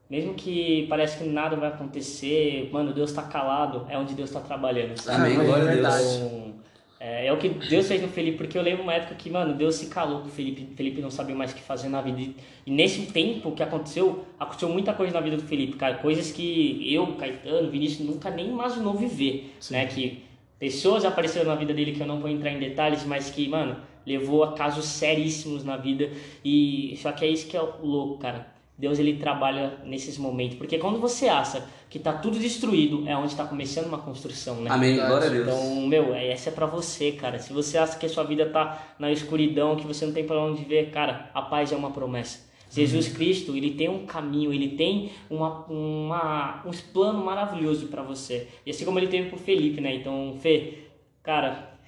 Mesmo 0.09 0.35
que 0.35 0.87
parece 0.89 1.19
que 1.19 1.25
nada 1.25 1.57
vai 1.57 1.69
acontecer, 1.69 2.69
mano, 2.73 2.93
Deus 2.93 3.13
tá 3.13 3.23
calado, 3.23 3.87
é 3.89 3.99
onde 3.99 4.15
Deus 4.15 4.31
tá 4.31 4.41
trabalhando. 4.41 4.97
sabe? 4.99 5.33
Amém, 5.33 5.41
é 5.41 5.45
glória 5.45 5.71
a. 5.71 5.75
Deus. 5.75 6.15
Então, 6.17 6.55
é, 7.01 7.27
é 7.27 7.33
o 7.33 7.37
que 7.37 7.51
Deus 7.51 7.87
fez 7.87 8.01
no 8.01 8.09
Felipe, 8.09 8.39
porque 8.39 8.57
eu 8.57 8.63
lembro 8.63 8.83
uma 8.83 8.95
época 8.95 9.15
que, 9.15 9.29
mano, 9.29 9.55
Deus 9.55 9.75
se 9.75 9.87
calou 9.89 10.21
com 10.21 10.29
o 10.29 10.31
Felipe, 10.31 10.73
o 10.73 10.77
Felipe 10.77 11.03
não 11.03 11.11
sabia 11.11 11.35
mais 11.35 11.53
o 11.53 11.55
que 11.55 11.61
fazer 11.61 11.91
na 11.91 12.01
vida. 12.01 12.33
E, 12.65 12.71
nesse 12.71 13.03
tempo 13.13 13.53
que 13.53 13.63
aconteceu, 13.63 14.25
aconteceu 14.39 14.71
muita 14.71 14.95
coisa 14.95 15.13
na 15.13 15.21
vida 15.21 15.37
do 15.37 15.43
Felipe, 15.43 15.77
cara, 15.77 15.97
coisas 15.97 16.33
que 16.33 16.93
eu, 16.95 17.07
Caetano, 17.17 17.71
Vinícius, 17.71 18.09
nunca 18.09 18.31
nem 18.31 18.49
imaginou 18.49 18.95
viver, 18.95 19.55
né? 19.71 19.85
Que 19.85 20.23
pessoas 20.59 21.05
apareceram 21.05 21.47
na 21.47 21.57
vida 21.57 21.75
dele 21.75 21.93
que 21.93 22.01
eu 22.01 22.07
não 22.07 22.21
vou 22.21 22.31
entrar 22.31 22.51
em 22.51 22.59
detalhes, 22.59 23.05
mas 23.05 23.29
que, 23.29 23.47
mano, 23.49 23.77
levou 24.07 24.43
a 24.43 24.55
casos 24.55 24.87
seríssimos 24.87 25.63
na 25.63 25.77
vida. 25.77 26.09
E 26.43 26.95
só 27.03 27.13
que 27.13 27.25
é 27.25 27.29
isso 27.29 27.47
que 27.49 27.57
é 27.57 27.63
o 27.63 27.85
louco, 27.85 28.19
cara. 28.19 28.54
Deus 28.77 28.99
ele 28.99 29.17
trabalha 29.19 29.79
nesses 29.85 30.19
momentos, 30.19 30.57
porque 30.59 30.79
quando 30.79 30.99
você 30.99 31.29
acha 31.29 31.65
que 31.89 31.99
tá 31.99 32.13
tudo 32.13 32.39
destruído, 32.39 33.09
é 33.09 33.17
onde 33.17 33.37
tá 33.37 33.45
começando 33.45 33.87
uma 33.87 33.99
construção, 33.99 34.57
né? 34.57 34.71
Amém, 34.71 34.97
glória 34.97 35.29
a 35.29 35.31
Deus. 35.31 35.47
Então, 35.47 35.87
meu, 35.87 36.13
é- 36.13 36.29
essa 36.29 36.49
é 36.51 36.53
pra 36.53 36.67
você, 36.67 37.13
cara. 37.13 37.39
Se 37.39 37.53
você 37.53 37.79
acha 37.79 37.97
que 37.97 38.05
a 38.05 38.09
sua 38.09 38.25
vida 38.25 38.47
tá 38.51 38.95
na 38.99 39.13
escuridão, 39.13 39.77
que 39.77 39.87
você 39.87 40.05
não 40.05 40.13
tem 40.13 40.25
pra 40.27 40.41
onde 40.43 40.65
ver, 40.65 40.91
cara, 40.91 41.31
a 41.33 41.41
paz 41.43 41.71
é 41.71 41.77
uma 41.77 41.91
promessa. 41.93 42.53
Jesus 42.69 43.07
Cristo, 43.09 43.57
ele 43.57 43.71
tem 43.75 43.89
um 43.89 44.05
caminho, 44.05 44.53
ele 44.53 44.71
tem 44.71 45.13
uma, 45.31 45.65
uma, 45.67 46.61
um 46.67 46.73
plano 46.93 47.25
maravilhoso 47.25 47.87
pra 47.87 48.03
você. 48.03 48.49
E 48.67 48.71
assim 48.73 48.85
como 48.85 48.99
ele 48.99 49.07
teve 49.07 49.29
pro 49.29 49.39
Felipe, 49.39 49.81
né? 49.81 49.95
Então, 49.95 50.37
Fê, 50.41 50.79
cara, 51.23 51.79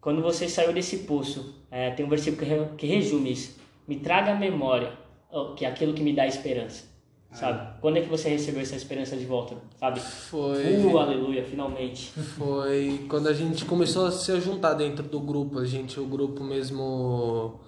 quando 0.00 0.22
você 0.22 0.48
saiu 0.48 0.72
desse 0.72 0.98
poço, 0.98 1.56
é, 1.70 1.90
tem 1.90 2.06
um 2.06 2.08
versículo 2.08 2.40
que, 2.46 2.48
re- 2.54 2.68
que 2.78 2.86
resume 2.86 3.32
isso. 3.32 3.58
Me 3.88 3.96
traga 3.96 4.30
a 4.32 4.36
memória, 4.36 4.92
que 5.56 5.64
é 5.64 5.68
aquilo 5.68 5.92
que 5.94 6.02
me 6.02 6.12
dá 6.14 6.26
esperança. 6.26 6.84
Sabe? 7.32 7.80
Quando 7.80 7.96
é 7.96 8.00
que 8.00 8.08
você 8.08 8.28
recebeu 8.28 8.62
essa 8.62 8.76
esperança 8.76 9.16
de 9.16 9.24
volta? 9.24 9.56
Sabe? 9.80 9.98
Foi. 9.98 10.76
Uh, 10.76 10.98
aleluia, 10.98 11.42
finalmente. 11.42 12.12
Foi 12.12 13.04
quando 13.08 13.28
a 13.28 13.32
gente 13.32 13.64
começou 13.64 14.06
a 14.06 14.12
se 14.12 14.40
juntar 14.40 14.74
dentro 14.74 15.02
do 15.02 15.18
grupo, 15.18 15.58
a 15.58 15.64
gente, 15.64 15.98
o 15.98 16.06
grupo 16.06 16.44
mesmo. 16.44 17.58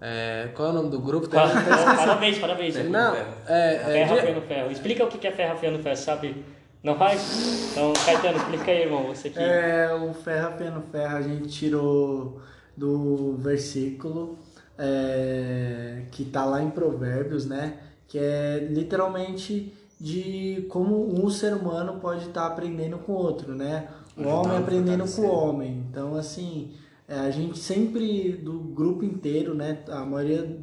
É, 0.00 0.50
qual 0.54 0.68
é 0.68 0.70
o 0.70 0.74
nome 0.74 0.90
do 0.90 1.00
grupo? 1.00 1.26
Tem- 1.26 1.40
Parabéns, 1.40 2.38
parabéns. 2.38 2.76
Não, 2.88 3.16
é, 3.16 3.26
é, 3.48 3.78
Ferro 4.06 4.40
de- 4.40 4.46
ferro. 4.46 4.70
Explica 4.70 5.04
o 5.04 5.08
que 5.08 5.26
é 5.26 5.32
ferro 5.32 5.54
afiando 5.54 5.78
ferro, 5.80 5.96
sabe? 5.96 6.44
Não 6.82 6.94
faz? 6.94 7.72
Então, 7.72 7.92
Caetano, 8.04 8.36
explica 8.38 8.70
aí, 8.70 8.82
irmão, 8.82 9.08
você 9.08 9.26
aqui. 9.26 9.38
É, 9.40 9.92
o 9.92 10.14
ferro 10.14 10.48
afiando 10.48 10.82
ferro 10.92 11.16
a 11.16 11.22
gente 11.22 11.48
tirou 11.48 12.40
do 12.76 13.34
versículo 13.38 14.38
é, 14.78 16.02
que 16.10 16.24
tá 16.24 16.44
lá 16.44 16.62
em 16.62 16.70
Provérbios, 16.70 17.46
né? 17.46 17.78
Que 18.06 18.18
é 18.18 18.68
literalmente 18.70 19.72
de 19.98 20.66
como 20.68 21.24
um 21.24 21.30
ser 21.30 21.54
humano 21.54 21.98
pode 22.00 22.26
estar 22.26 22.46
aprendendo 22.46 22.98
com 22.98 23.12
o 23.12 23.16
outro, 23.16 23.54
né? 23.54 23.88
O 24.16 24.20
Ajudar, 24.20 24.36
homem 24.36 24.58
aprendendo 24.58 25.12
com 25.12 25.22
o 25.22 25.30
homem. 25.30 25.84
Então, 25.90 26.14
assim, 26.14 26.72
é, 27.08 27.18
a 27.18 27.30
gente 27.30 27.58
sempre, 27.58 28.32
do 28.32 28.58
grupo 28.58 29.04
inteiro, 29.04 29.54
né? 29.54 29.82
A 29.88 30.04
maioria 30.04 30.58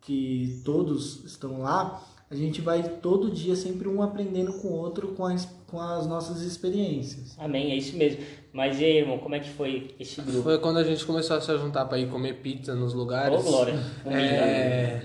que 0.00 0.60
todos 0.64 1.24
estão 1.24 1.60
lá, 1.60 2.02
a 2.34 2.38
gente 2.38 2.60
vai 2.60 2.82
todo 2.82 3.30
dia 3.30 3.56
sempre 3.56 3.88
um 3.88 4.02
aprendendo 4.02 4.52
com 4.54 4.68
o 4.68 4.72
outro 4.72 5.08
com 5.08 5.24
as, 5.24 5.48
com 5.66 5.80
as 5.80 6.06
nossas 6.06 6.42
experiências. 6.42 7.36
Amém, 7.38 7.72
é 7.72 7.76
isso 7.76 7.96
mesmo. 7.96 8.22
Mas 8.52 8.80
e 8.80 8.84
aí, 8.84 8.98
irmão, 8.98 9.18
como 9.18 9.34
é 9.34 9.40
que 9.40 9.50
foi 9.50 9.94
esse 9.98 10.20
grupo? 10.20 10.42
Foi 10.42 10.58
quando 10.58 10.78
a 10.78 10.84
gente 10.84 11.04
começou 11.04 11.36
a 11.36 11.40
se 11.40 11.56
juntar 11.58 11.84
pra 11.86 11.98
ir 11.98 12.08
comer 12.08 12.34
pizza 12.34 12.74
nos 12.74 12.94
lugares. 12.94 13.40
Ô, 13.40 13.42
glória. 13.42 13.78
É, 14.06 15.02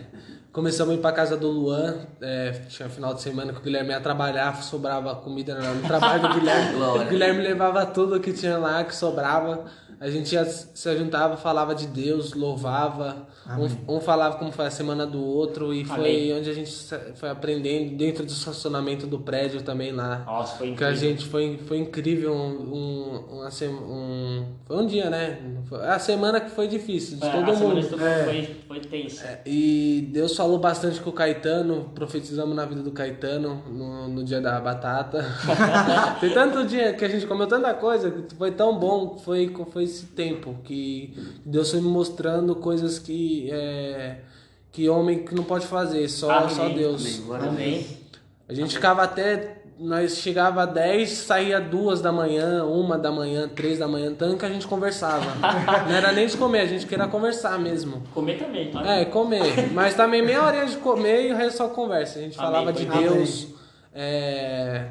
Começamos 0.52 0.96
a 0.96 0.98
ir 0.98 1.00
pra 1.00 1.12
casa 1.12 1.38
do 1.38 1.48
Luan, 1.48 1.96
é, 2.20 2.52
tinha 2.70 2.90
final 2.90 3.14
de 3.14 3.22
semana 3.22 3.54
que 3.54 3.60
o 3.60 3.62
Guilherme 3.62 3.92
ia 3.92 4.02
trabalhar, 4.02 4.62
sobrava 4.64 5.16
comida 5.16 5.54
no 5.56 5.88
trabalho 5.88 6.24
do 6.24 6.34
Guilherme. 6.40 6.74
Glória. 6.74 7.06
o 7.06 7.10
Guilherme 7.10 7.42
levava 7.44 7.86
tudo 7.86 8.20
que 8.20 8.34
tinha 8.34 8.58
lá, 8.58 8.84
que 8.84 8.96
sobrava. 8.96 9.66
A 10.00 10.10
gente 10.10 10.34
ia, 10.34 10.46
se 10.46 10.98
juntava, 10.98 11.36
falava 11.36 11.76
de 11.76 11.86
Deus, 11.88 12.34
louvava. 12.34 13.28
Um, 13.88 13.96
um 13.98 14.00
falava 14.00 14.38
como 14.38 14.50
foi 14.52 14.66
a 14.68 14.72
semana 14.72 15.06
do 15.06 15.22
outro 15.22 15.74
e 15.74 15.84
foi 15.84 15.96
Amém. 15.98 16.34
onde 16.38 16.50
a 16.50 16.54
gente 16.54 16.72
foi 17.16 17.30
aprendendo 17.30 17.98
dentro 17.98 18.24
do 18.26 18.32
estacionamento 18.32 19.06
do 19.06 19.20
prédio 19.20 19.62
também 19.62 19.92
lá. 19.92 20.24
Nossa, 20.26 20.56
foi 20.58 20.74
Que 20.74 20.84
a 20.86 20.92
incrível. 20.92 21.10
gente 21.10 21.26
foi, 21.26 21.60
foi 21.68 21.78
incrível 21.80 22.34
um, 22.34 22.74
um, 22.74 23.40
uma 23.40 23.50
um, 23.68 24.46
foi 24.66 24.78
um 24.78 24.86
dia, 24.86 25.10
né? 25.10 25.38
Foi 25.68 25.86
a 25.86 26.00
semana 26.00 26.40
que 26.40 26.52
foi 26.52 26.68
difícil 26.68 27.18
de 27.18 27.26
É, 27.26 27.32
todo 27.32 27.58
mundo. 27.58 27.82
de 27.82 27.88
todo 27.88 28.00
mundo 28.00 28.24
foi, 28.26 28.56
foi 28.68 28.80
tensa. 28.80 29.26
É, 29.28 29.42
E 29.46 30.08
Deus 30.14 30.34
falou 30.36 30.60
bastante 30.60 31.02
com 31.02 31.10
o 31.10 31.14
Caetano, 31.14 31.92
profetizamos 31.94 32.56
na 32.56 32.66
vida 32.66 32.82
do 32.82 32.92
Caetano 32.92 33.64
no, 33.68 34.08
no 34.08 34.24
dia 34.24 34.40
da 34.40 34.62
batata. 34.62 35.26
Tem 36.22 36.30
tanto 36.34 36.64
dia 36.66 36.94
que 36.94 37.04
a 37.04 37.10
gente 37.10 37.28
comeu 37.28 37.48
tanta 37.48 37.74
coisa, 37.74 38.14
foi 38.38 38.52
tão 38.52 38.78
bom, 38.80 39.18
foi, 39.18 39.54
foi 39.72 39.89
esse 39.90 40.06
tempo 40.08 40.56
que 40.64 41.14
Deus 41.46 41.72
foi 41.72 41.82
me 41.82 41.88
mostrando 41.90 42.56
coisas 42.56 43.00
que, 43.00 43.50
é, 43.52 44.18
que 44.72 44.88
homem 44.90 45.24
que 45.24 45.34
não 45.36 45.44
pode 45.44 45.66
fazer, 45.68 46.08
só, 46.10 46.32
Amém. 46.32 46.50
só 46.56 46.70
Deus. 46.70 47.22
Amém. 47.30 47.36
A. 47.36 47.48
Amém. 47.50 47.88
A 48.48 48.54
gente 48.54 48.76
ficava 48.76 49.04
até. 49.04 49.56
Nós 49.82 50.18
chegava 50.18 50.64
a 50.64 50.66
10, 50.66 51.10
saía 51.10 51.58
duas 51.58 52.02
da 52.02 52.12
manhã, 52.12 52.66
uma 52.66 52.98
da 52.98 53.10
manhã, 53.10 53.48
três 53.48 53.80
da 53.80 53.88
manhã, 53.88 54.14
tanto 54.14 54.36
que 54.36 54.46
a 54.46 54.50
gente 54.50 54.68
conversava. 54.68 55.24
Não 55.88 55.96
era 55.96 56.12
nem 56.12 56.28
de 56.28 56.36
comer, 56.36 56.60
a 56.60 56.66
gente 56.66 56.86
queria 56.86 57.08
conversar 57.08 57.58
mesmo. 57.58 58.04
Comer 58.14 58.38
também, 58.38 58.70
tá? 58.72 58.86
É, 58.86 59.06
comer. 59.06 59.72
Mas 59.72 59.94
também 59.94 60.22
meia 60.22 60.44
horinha 60.44 60.66
de 60.66 60.76
comer 60.78 61.30
e 61.30 61.32
o 61.32 61.38
resto 61.38 61.60
só 61.60 61.70
conversa. 61.70 62.20
A 62.20 62.22
gente 62.24 62.38
Amém, 62.38 62.52
falava 62.52 62.74
de 62.74 62.86
foi 62.86 63.04
Deus. 63.04 63.48
é, 63.96 64.86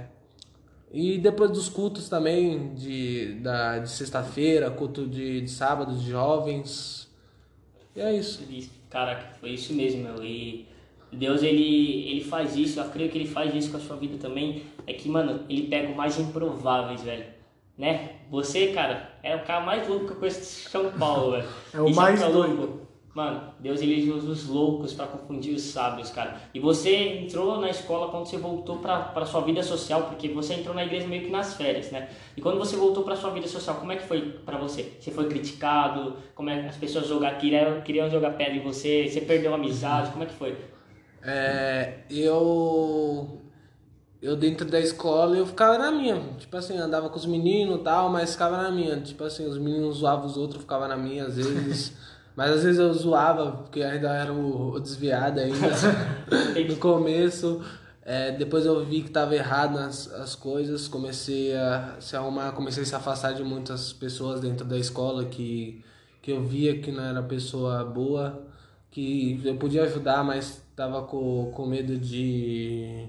E 0.92 1.18
depois 1.18 1.50
dos 1.50 1.68
cultos 1.68 2.08
também, 2.08 2.74
de, 2.74 3.34
da, 3.40 3.78
de 3.78 3.90
sexta-feira, 3.90 4.70
culto 4.70 5.06
de, 5.06 5.42
de 5.42 5.50
sábado, 5.50 5.94
de 5.94 6.10
jovens. 6.10 7.08
E 7.94 8.00
é 8.00 8.14
isso. 8.14 8.42
Caraca, 8.88 9.34
foi 9.38 9.50
isso 9.50 9.74
mesmo, 9.74 10.02
meu. 10.04 10.24
E 10.24 10.66
Deus, 11.12 11.42
ele, 11.42 12.08
ele 12.10 12.24
faz 12.24 12.56
isso, 12.56 12.80
eu 12.80 12.88
creio 12.90 13.10
que 13.10 13.18
ele 13.18 13.28
faz 13.28 13.54
isso 13.54 13.70
com 13.70 13.76
a 13.76 13.80
sua 13.80 13.96
vida 13.96 14.16
também. 14.18 14.62
É 14.86 14.94
que, 14.94 15.08
mano, 15.08 15.44
ele 15.48 15.68
pega 15.68 15.92
o 15.92 15.96
mais 15.96 16.18
improváveis, 16.18 17.02
velho. 17.02 17.26
Né? 17.76 18.12
Você, 18.30 18.68
cara, 18.68 19.10
é 19.22 19.36
o 19.36 19.44
cara 19.44 19.64
mais 19.64 19.86
louco 19.86 20.06
que 20.06 20.12
eu 20.12 20.16
conheço 20.16 20.40
de 20.40 20.46
São 20.70 20.90
Paulo, 20.92 21.32
velho. 21.32 21.48
É 21.72 21.80
o 21.80 21.86
Isso 21.88 21.96
mais 22.00 22.20
é 22.22 22.30
doido. 22.30 22.56
louco. 22.56 22.87
Mano, 23.18 23.52
Deus 23.58 23.82
ele 23.82 24.08
usa 24.12 24.30
os 24.30 24.46
loucos 24.46 24.94
pra 24.94 25.04
confundir 25.04 25.52
os 25.52 25.62
sábios, 25.62 26.08
cara. 26.08 26.40
E 26.54 26.60
você 26.60 26.94
entrou 27.18 27.60
na 27.60 27.68
escola 27.68 28.12
quando 28.12 28.26
você 28.26 28.36
voltou 28.36 28.78
pra 28.78 29.26
sua 29.26 29.40
vida 29.40 29.60
social, 29.60 30.04
porque 30.04 30.28
você 30.28 30.54
entrou 30.54 30.72
na 30.72 30.84
igreja 30.84 31.08
meio 31.08 31.24
que 31.24 31.28
nas 31.28 31.54
férias, 31.54 31.90
né? 31.90 32.10
E 32.36 32.40
quando 32.40 32.58
você 32.58 32.76
voltou 32.76 33.02
pra 33.02 33.16
sua 33.16 33.30
vida 33.30 33.48
social, 33.48 33.74
como 33.74 33.90
é 33.90 33.96
que 33.96 34.04
foi 34.04 34.38
pra 34.46 34.56
você? 34.56 34.92
Você 35.00 35.10
foi 35.10 35.26
criticado? 35.26 36.14
Como 36.32 36.48
é 36.48 36.60
que 36.62 36.68
as 36.68 36.76
pessoas 36.76 37.08
jogar, 37.08 37.36
queriam, 37.38 37.80
queriam 37.80 38.08
jogar 38.08 38.36
pedra 38.36 38.54
em 38.54 38.62
você? 38.62 39.08
Você 39.08 39.20
perdeu 39.20 39.50
a 39.50 39.56
amizade? 39.56 40.12
Como 40.12 40.22
é 40.22 40.26
que 40.28 40.34
foi? 40.34 40.56
É, 41.20 42.04
eu 42.08 43.40
eu 44.22 44.36
dentro 44.36 44.64
da 44.64 44.78
escola 44.78 45.36
eu 45.36 45.44
ficava 45.44 45.76
na 45.76 45.90
minha, 45.90 46.20
tipo 46.38 46.56
assim, 46.56 46.76
andava 46.76 47.08
com 47.10 47.16
os 47.16 47.26
meninos 47.26 47.80
e 47.80 47.82
tal, 47.82 48.10
mas 48.10 48.34
ficava 48.34 48.62
na 48.62 48.70
minha, 48.70 49.00
tipo 49.00 49.24
assim, 49.24 49.44
os 49.44 49.58
meninos 49.58 49.96
zoavam 49.96 50.26
os 50.26 50.36
outros, 50.36 50.54
eu 50.54 50.60
ficava 50.60 50.86
na 50.86 50.96
minha 50.96 51.24
às 51.24 51.34
vezes, 51.34 51.96
mas 52.38 52.52
às 52.52 52.62
vezes 52.62 52.78
eu 52.78 52.94
zoava, 52.94 53.50
porque 53.50 53.82
ainda 53.82 54.12
era 54.12 54.32
o, 54.32 54.74
o 54.74 54.78
desviado 54.78 55.40
ainda, 55.40 55.58
no 56.68 56.76
começo, 56.76 57.60
é, 58.00 58.30
depois 58.30 58.64
eu 58.64 58.84
vi 58.84 59.02
que 59.02 59.10
tava 59.10 59.34
errado 59.34 59.76
as, 59.76 60.06
as 60.12 60.36
coisas, 60.36 60.86
comecei 60.86 61.52
a 61.56 61.96
se 61.98 62.14
arrumar, 62.14 62.52
comecei 62.52 62.84
a 62.84 62.86
se 62.86 62.94
afastar 62.94 63.32
de 63.32 63.42
muitas 63.42 63.92
pessoas 63.92 64.40
dentro 64.40 64.64
da 64.64 64.78
escola 64.78 65.24
que, 65.24 65.82
que 66.22 66.30
eu 66.30 66.40
via 66.44 66.78
que 66.78 66.92
não 66.92 67.02
era 67.02 67.20
pessoa 67.24 67.84
boa, 67.84 68.46
que 68.88 69.42
eu 69.44 69.56
podia 69.56 69.82
ajudar, 69.82 70.22
mas 70.22 70.62
tava 70.76 71.02
com, 71.02 71.50
com 71.52 71.66
medo 71.66 71.98
de 71.98 73.08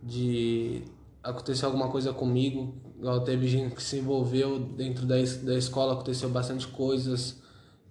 de 0.00 0.84
acontecer 1.20 1.64
alguma 1.64 1.88
coisa 1.88 2.12
comigo. 2.12 2.72
Igual 2.96 3.24
teve 3.24 3.48
gente 3.48 3.74
que 3.74 3.82
se 3.82 3.98
envolveu 3.98 4.60
dentro 4.60 5.04
da, 5.04 5.16
da 5.16 5.58
escola, 5.58 5.94
aconteceu 5.94 6.28
bastante 6.28 6.68
coisas 6.68 7.39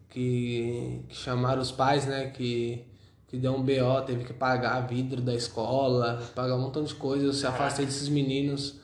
que, 0.09 1.01
que 1.07 1.15
chamaram 1.15 1.61
os 1.61 1.71
pais, 1.71 2.05
né? 2.05 2.27
Que, 2.29 2.85
que 3.27 3.37
deu 3.37 3.53
um 3.53 3.61
BO, 3.61 4.01
teve 4.05 4.23
que 4.23 4.33
pagar 4.33 4.81
vidro 4.81 5.21
da 5.21 5.33
escola, 5.33 6.21
pagar 6.35 6.55
um 6.55 6.61
montão 6.61 6.83
de 6.83 6.95
coisas. 6.95 7.27
Eu 7.27 7.33
se 7.33 7.47
afastei 7.47 7.85
desses 7.85 8.09
meninos. 8.09 8.79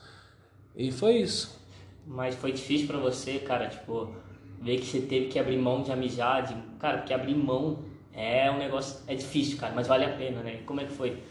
E 0.74 0.92
foi 0.92 1.18
isso. 1.18 1.58
Mas 2.06 2.34
foi 2.34 2.52
difícil 2.52 2.86
pra 2.86 2.98
você, 2.98 3.38
cara, 3.40 3.68
tipo, 3.68 4.14
ver 4.60 4.78
que 4.78 4.86
você 4.86 5.00
teve 5.00 5.26
que 5.26 5.38
abrir 5.38 5.58
mão 5.58 5.82
de 5.82 5.90
amizade. 5.90 6.56
Cara, 6.78 6.98
porque 6.98 7.12
abrir 7.12 7.34
mão 7.34 7.80
é 8.12 8.50
um 8.50 8.58
negócio. 8.58 8.98
É 9.06 9.14
difícil, 9.14 9.58
cara, 9.58 9.74
mas 9.74 9.86
vale 9.86 10.04
a 10.04 10.16
pena, 10.16 10.42
né? 10.42 10.62
Como 10.64 10.80
é 10.80 10.84
que 10.84 10.92
foi? 10.92 11.22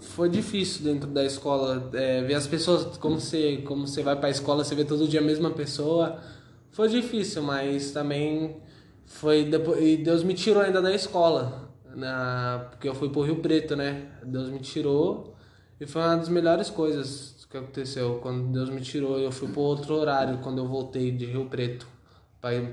Foi 0.00 0.28
difícil 0.28 0.84
dentro 0.84 1.08
da 1.08 1.24
escola 1.24 1.90
é, 1.94 2.22
ver 2.22 2.34
as 2.34 2.46
pessoas 2.46 2.96
como 2.98 3.20
você 3.20 3.58
como 3.64 3.86
você 3.86 4.02
vai 4.02 4.16
para 4.16 4.26
a 4.26 4.30
escola 4.30 4.62
você 4.62 4.74
vê 4.74 4.84
todo 4.84 5.08
dia 5.08 5.20
a 5.20 5.22
mesma 5.22 5.50
pessoa 5.50 6.20
foi 6.72 6.88
difícil 6.88 7.42
mas 7.42 7.90
também 7.92 8.56
foi 9.06 9.44
depois 9.44 9.82
e 9.82 9.96
Deus 9.96 10.22
me 10.22 10.34
tirou 10.34 10.62
ainda 10.62 10.80
da 10.80 10.94
escola 10.94 11.70
na 11.94 12.68
porque 12.70 12.88
eu 12.88 12.94
fui 12.94 13.08
pro 13.08 13.22
Rio 13.22 13.36
Preto 13.36 13.76
né 13.76 14.08
Deus 14.24 14.48
me 14.50 14.58
tirou 14.58 15.34
e 15.80 15.86
foi 15.86 16.02
uma 16.02 16.16
das 16.16 16.28
melhores 16.28 16.70
coisas 16.70 17.46
que 17.48 17.56
aconteceu 17.56 18.18
quando 18.20 18.52
Deus 18.52 18.70
me 18.70 18.80
tirou 18.80 19.18
eu 19.18 19.30
fui 19.30 19.48
pro 19.48 19.60
outro 19.60 19.94
horário 19.94 20.38
quando 20.38 20.58
eu 20.58 20.66
voltei 20.66 21.10
de 21.10 21.26
Rio 21.26 21.46
Preto 21.46 21.86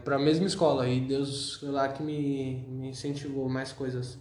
para 0.03 0.15
a 0.15 0.19
mesma 0.19 0.47
escola 0.47 0.87
e 0.87 0.99
Deus 1.01 1.55
foi 1.55 1.69
lá 1.69 1.87
que 1.89 2.03
me, 2.03 2.65
me 2.67 2.89
incentivou 2.89 3.47
mais 3.47 3.71
coisas 3.71 4.17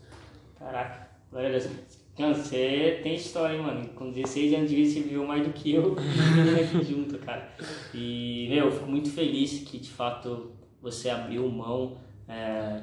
Caraca, 0.61 1.09
glória 1.31 1.49
a 1.49 1.53
Deus. 1.53 1.71
Mano, 2.19 2.35
você 2.35 3.01
tem 3.03 3.15
história, 3.15 3.57
hein, 3.57 3.63
mano? 3.63 3.89
Com 3.95 4.11
16 4.11 4.53
anos 4.53 4.69
de 4.69 4.77
vida 4.77 4.91
você 4.91 5.01
viveu 5.01 5.27
mais 5.27 5.47
do 5.47 5.55
que 5.55 5.73
eu 5.73 5.97
aqui 5.97 6.85
junto, 6.85 7.19
cara. 7.19 7.51
E, 7.95 8.47
meu, 8.51 8.67
eu 8.67 8.73
fico 8.73 8.87
muito 8.87 9.11
feliz 9.11 9.61
que 9.61 9.79
de 9.79 9.89
fato 9.89 10.53
você 10.83 11.11
abriu 11.11 11.49
mão 11.49 11.99
é, 12.29 12.83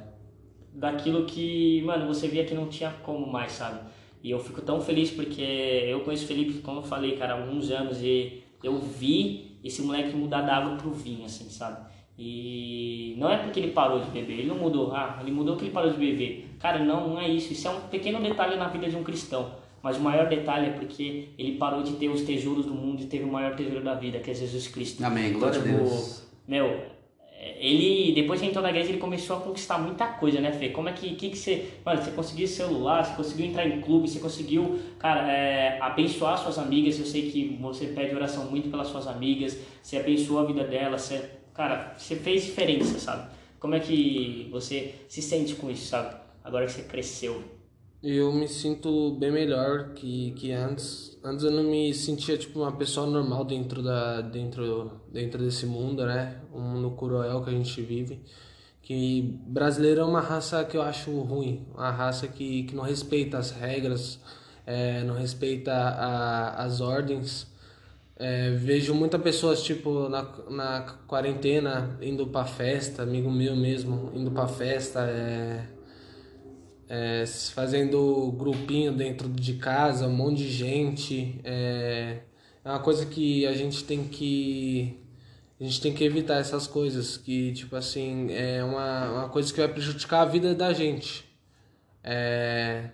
daquilo 0.74 1.26
que, 1.26 1.82
mano, 1.84 2.08
você 2.08 2.28
via 2.28 2.46
que 2.46 2.54
não 2.54 2.68
tinha 2.68 2.92
como 3.04 3.26
mais, 3.26 3.54
sabe? 3.54 3.80
E 4.24 4.32
eu 4.32 4.40
fico 4.40 4.62
tão 4.62 4.82
feliz 4.82 5.12
porque 5.12 5.42
eu 5.42 6.02
conheço 6.02 6.26
o 6.26 6.28
Felipe, 6.28 6.60
como 6.60 6.80
eu 6.80 6.84
falei, 6.84 7.16
cara, 7.16 7.34
há 7.34 7.42
alguns 7.42 7.72
anos 7.72 8.02
e 8.02 8.44
eu 8.64 8.78
vi 8.80 9.58
esse 9.64 9.82
moleque 9.82 10.16
mudar 10.16 10.42
da 10.42 10.58
água 10.58 10.76
pro 10.76 10.92
vinho, 10.92 11.26
assim, 11.26 11.50
sabe? 11.50 11.88
E 12.18 13.16
não 13.18 13.30
é 13.32 13.38
porque 13.38 13.60
ele 13.60 13.72
parou 13.72 14.00
de 14.00 14.10
beber, 14.10 14.40
ele 14.40 14.48
não 14.48 14.58
mudou, 14.58 14.92
ah, 14.92 15.20
ele 15.22 15.32
mudou 15.32 15.54
porque 15.54 15.66
ele 15.66 15.74
parou 15.74 15.92
de 15.92 15.98
beber. 15.98 16.50
Cara, 16.60 16.84
não, 16.84 17.10
não 17.10 17.20
é 17.20 17.30
isso. 17.30 17.54
Isso 17.54 17.68
é 17.68 17.72
um 17.72 17.82
pequeno 17.82 18.20
detalhe 18.20 18.56
na 18.56 18.68
vida 18.68 18.90
de 18.90 18.96
um 18.96 19.04
cristão. 19.04 19.52
Mas 19.84 19.98
o 19.98 20.02
maior 20.02 20.28
detalhe 20.28 20.68
é 20.68 20.70
porque 20.72 21.30
ele 21.38 21.58
parou 21.58 21.84
de 21.84 21.94
ter 21.94 22.10
os 22.10 22.24
tesouros 22.24 22.66
do 22.66 22.74
mundo 22.74 23.04
e 23.04 23.06
teve 23.06 23.24
o 23.24 23.32
maior 23.32 23.56
tesouro 23.56 23.84
da 23.84 23.94
vida, 23.94 24.20
que 24.20 24.32
é 24.32 24.34
Jesus 24.34 24.68
Cristo. 24.68 25.04
Amém, 25.06 25.28
Então, 25.28 25.40
glória 25.42 25.60
a 25.60 25.64
tipo, 25.64 25.78
Deus. 25.78 26.28
Meu, 26.48 26.82
ele, 27.60 28.14
depois 28.14 28.40
que 28.40 28.48
entrou 28.48 28.62
na 28.62 28.70
igreja, 28.70 28.90
ele 28.90 28.98
começou 28.98 29.38
a 29.38 29.40
conquistar 29.40 29.78
muita 29.78 30.06
coisa, 30.08 30.40
né, 30.40 30.52
Fê? 30.52 30.70
Como 30.70 30.90
é 30.90 30.94
que, 30.94 31.16
que, 31.16 31.30
que 31.30 31.38
você. 31.38 31.74
Mano, 31.86 32.02
você 32.02 32.12
conseguiu 32.12 32.48
celular, 32.48 33.04
você 33.04 33.16
conseguiu 33.16 33.46
entrar 33.48 33.68
em 33.68 33.82
clube, 33.82 34.08
você 34.08 34.20
conseguiu, 34.20 34.80
cara, 35.00 35.32
é, 35.32 35.80
abençoar 35.82 36.38
suas 36.38 36.58
amigas. 36.58 37.00
Eu 37.00 37.06
sei 37.06 37.32
que 37.32 37.58
você 37.60 37.88
pede 37.88 38.16
oração 38.16 38.46
muito 38.46 38.70
pelas 38.70 38.88
suas 38.88 39.08
amigas, 39.08 39.58
você 39.82 39.98
abençoou 39.98 40.40
a 40.40 40.46
vida 40.46 40.64
delas, 40.64 41.02
você, 41.02 41.30
cara, 41.54 41.96
você 41.98 42.16
fez 42.16 42.46
diferença, 42.46 43.00
sabe? 43.00 43.30
Como 43.60 43.74
é 43.74 43.80
que 43.80 44.48
você 44.52 44.94
se 45.08 45.22
sente 45.22 45.56
com 45.56 45.70
isso, 45.72 45.88
sabe? 45.88 46.16
Agora 46.44 46.66
que 46.66 46.72
você 46.72 46.84
cresceu. 46.84 47.57
Eu 48.02 48.32
me 48.32 48.48
sinto 48.48 49.16
bem 49.16 49.32
melhor 49.32 49.94
que, 49.96 50.32
que 50.32 50.52
antes. 50.52 51.18
Antes 51.24 51.44
eu 51.44 51.52
não 51.52 51.64
me 51.64 51.94
sentia 51.94 52.38
tipo 52.38 52.60
uma 52.60 52.72
pessoa 52.72 53.08
normal 53.08 53.44
dentro 53.44 53.82
da 53.82 54.22
dentro 54.22 55.02
dentro 55.12 55.44
desse 55.44 55.66
mundo, 55.66 56.06
né? 56.06 56.42
Um 56.54 56.62
mundo 56.62 56.92
cruel 56.92 57.44
que 57.44 57.50
a 57.50 57.54
gente 57.54 57.82
vive. 57.82 58.22
Que 58.84 59.22
brasileiro 59.48 60.02
é 60.02 60.04
uma 60.06 60.22
raça 60.22 60.64
que 60.64 60.78
eu 60.78 60.82
acho 60.82 61.12
ruim, 61.22 61.68
uma 61.74 61.92
raça 61.92 62.28
que, 62.28 62.64
que 62.64 62.76
não 62.76 62.84
respeita 62.84 63.38
as 63.38 63.52
regras, 63.52 64.20
é, 64.66 65.04
não 65.04 65.16
respeita 65.16 65.74
a, 65.74 66.64
as 66.64 66.80
ordens. 66.82 67.48
É, 68.16 68.52
vejo 68.52 68.94
muitas 68.96 69.22
pessoas, 69.22 69.62
tipo, 69.64 70.10
na, 70.10 70.24
na 70.50 70.82
quarentena, 71.08 71.98
indo 72.02 72.28
pra 72.28 72.46
festa, 72.46 73.04
amigo 73.04 73.30
meu 73.30 73.56
mesmo, 73.56 74.12
indo 74.16 74.32
pra 74.32 74.48
festa, 74.48 75.02
é, 75.02 75.68
é, 76.90 77.26
fazendo 77.54 78.32
grupinho 78.38 78.94
dentro 78.94 79.28
de 79.30 79.56
casa, 79.56 80.08
um 80.08 80.16
monte 80.16 80.38
de 80.38 80.50
gente. 80.50 81.40
É, 81.44 82.20
é 82.64 82.70
uma 82.70 82.80
coisa 82.80 83.06
que 83.06 83.46
a 83.46 83.54
gente 83.54 83.84
tem 83.84 84.08
que. 84.08 85.00
A 85.60 85.64
gente 85.64 85.82
tem 85.82 85.94
que 85.94 86.04
evitar 86.04 86.36
essas 86.36 86.68
coisas, 86.68 87.18
que, 87.18 87.52
tipo 87.54 87.76
assim, 87.76 88.32
é 88.32 88.64
uma, 88.64 89.12
uma 89.12 89.30
coisa 89.30 89.52
que 89.52 89.60
vai 89.60 89.68
prejudicar 89.68 90.22
a 90.22 90.26
vida 90.26 90.54
da 90.54 90.72
gente. 90.72 91.26
É... 92.04 92.92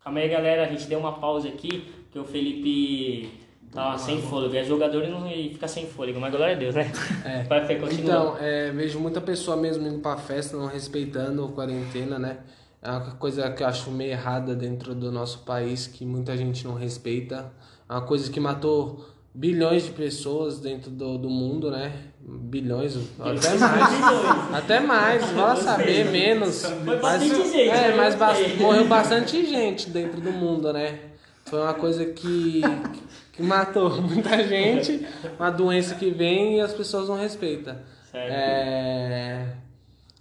Calma 0.00 0.18
aí, 0.18 0.28
galera, 0.28 0.64
a 0.64 0.68
gente 0.68 0.88
deu 0.88 0.98
uma 0.98 1.20
pausa 1.20 1.48
aqui, 1.48 1.86
que 2.10 2.18
o 2.18 2.24
Felipe 2.24 3.30
tava 3.72 3.98
sem 3.98 4.20
fôlego. 4.22 4.54
É 4.56 4.64
jogador 4.64 5.04
e, 5.04 5.08
não, 5.08 5.26
e 5.30 5.50
fica 5.52 5.68
sem 5.68 5.86
fôlego, 5.86 6.20
mas 6.20 6.30
glória 6.32 6.54
a 6.54 6.58
Deus, 6.58 6.74
né? 6.74 6.90
É. 7.24 7.42
Vai. 7.48 7.78
Então, 7.92 8.36
é, 8.38 8.70
vejo 8.70 8.98
muita 8.98 9.20
pessoa 9.20 9.56
mesmo 9.56 9.86
indo 9.86 10.00
pra 10.00 10.16
festa, 10.16 10.56
não 10.56 10.66
respeitando 10.66 11.44
a 11.44 11.48
quarentena, 11.52 12.18
né? 12.18 12.38
É 12.80 12.90
uma 12.90 13.00
coisa 13.16 13.50
que 13.50 13.62
eu 13.62 13.66
acho 13.66 13.90
meio 13.90 14.12
errada 14.12 14.54
dentro 14.54 14.94
do 14.94 15.10
nosso 15.10 15.40
país, 15.40 15.86
que 15.86 16.06
muita 16.06 16.36
gente 16.36 16.64
não 16.66 16.74
respeita. 16.74 17.52
É 17.88 17.92
uma 17.92 18.02
coisa 18.02 18.30
que 18.30 18.38
matou 18.38 19.04
bilhões 19.34 19.84
de 19.84 19.90
pessoas 19.90 20.58
dentro 20.58 20.90
do, 20.90 21.18
do 21.18 21.28
mundo, 21.28 21.70
né? 21.70 21.92
Bilhões, 22.20 22.96
até 23.18 23.54
mais. 23.56 23.84
até 24.54 24.80
mais, 24.80 25.30
vai 25.30 25.56
saber, 25.56 26.10
menos. 26.10 26.64
Foi 26.64 26.98
Mas- 27.00 27.22
gente, 27.22 27.60
É, 27.60 27.88
né? 27.88 27.96
mas 27.96 28.16
morreu 28.60 28.86
bastante 28.86 29.44
gente 29.46 29.90
dentro 29.90 30.20
do 30.20 30.32
mundo, 30.32 30.72
né? 30.72 30.98
Foi 31.46 31.60
uma 31.60 31.74
coisa 31.74 32.04
que, 32.04 32.60
que 33.38 33.42
matou 33.44 33.88
muita 34.02 34.42
gente, 34.46 35.06
uma 35.38 35.48
doença 35.50 35.94
que 35.94 36.10
vem 36.10 36.56
e 36.56 36.60
as 36.60 36.72
pessoas 36.74 37.08
não 37.08 37.16
respeitam. 37.16 37.76
É, 38.12 39.46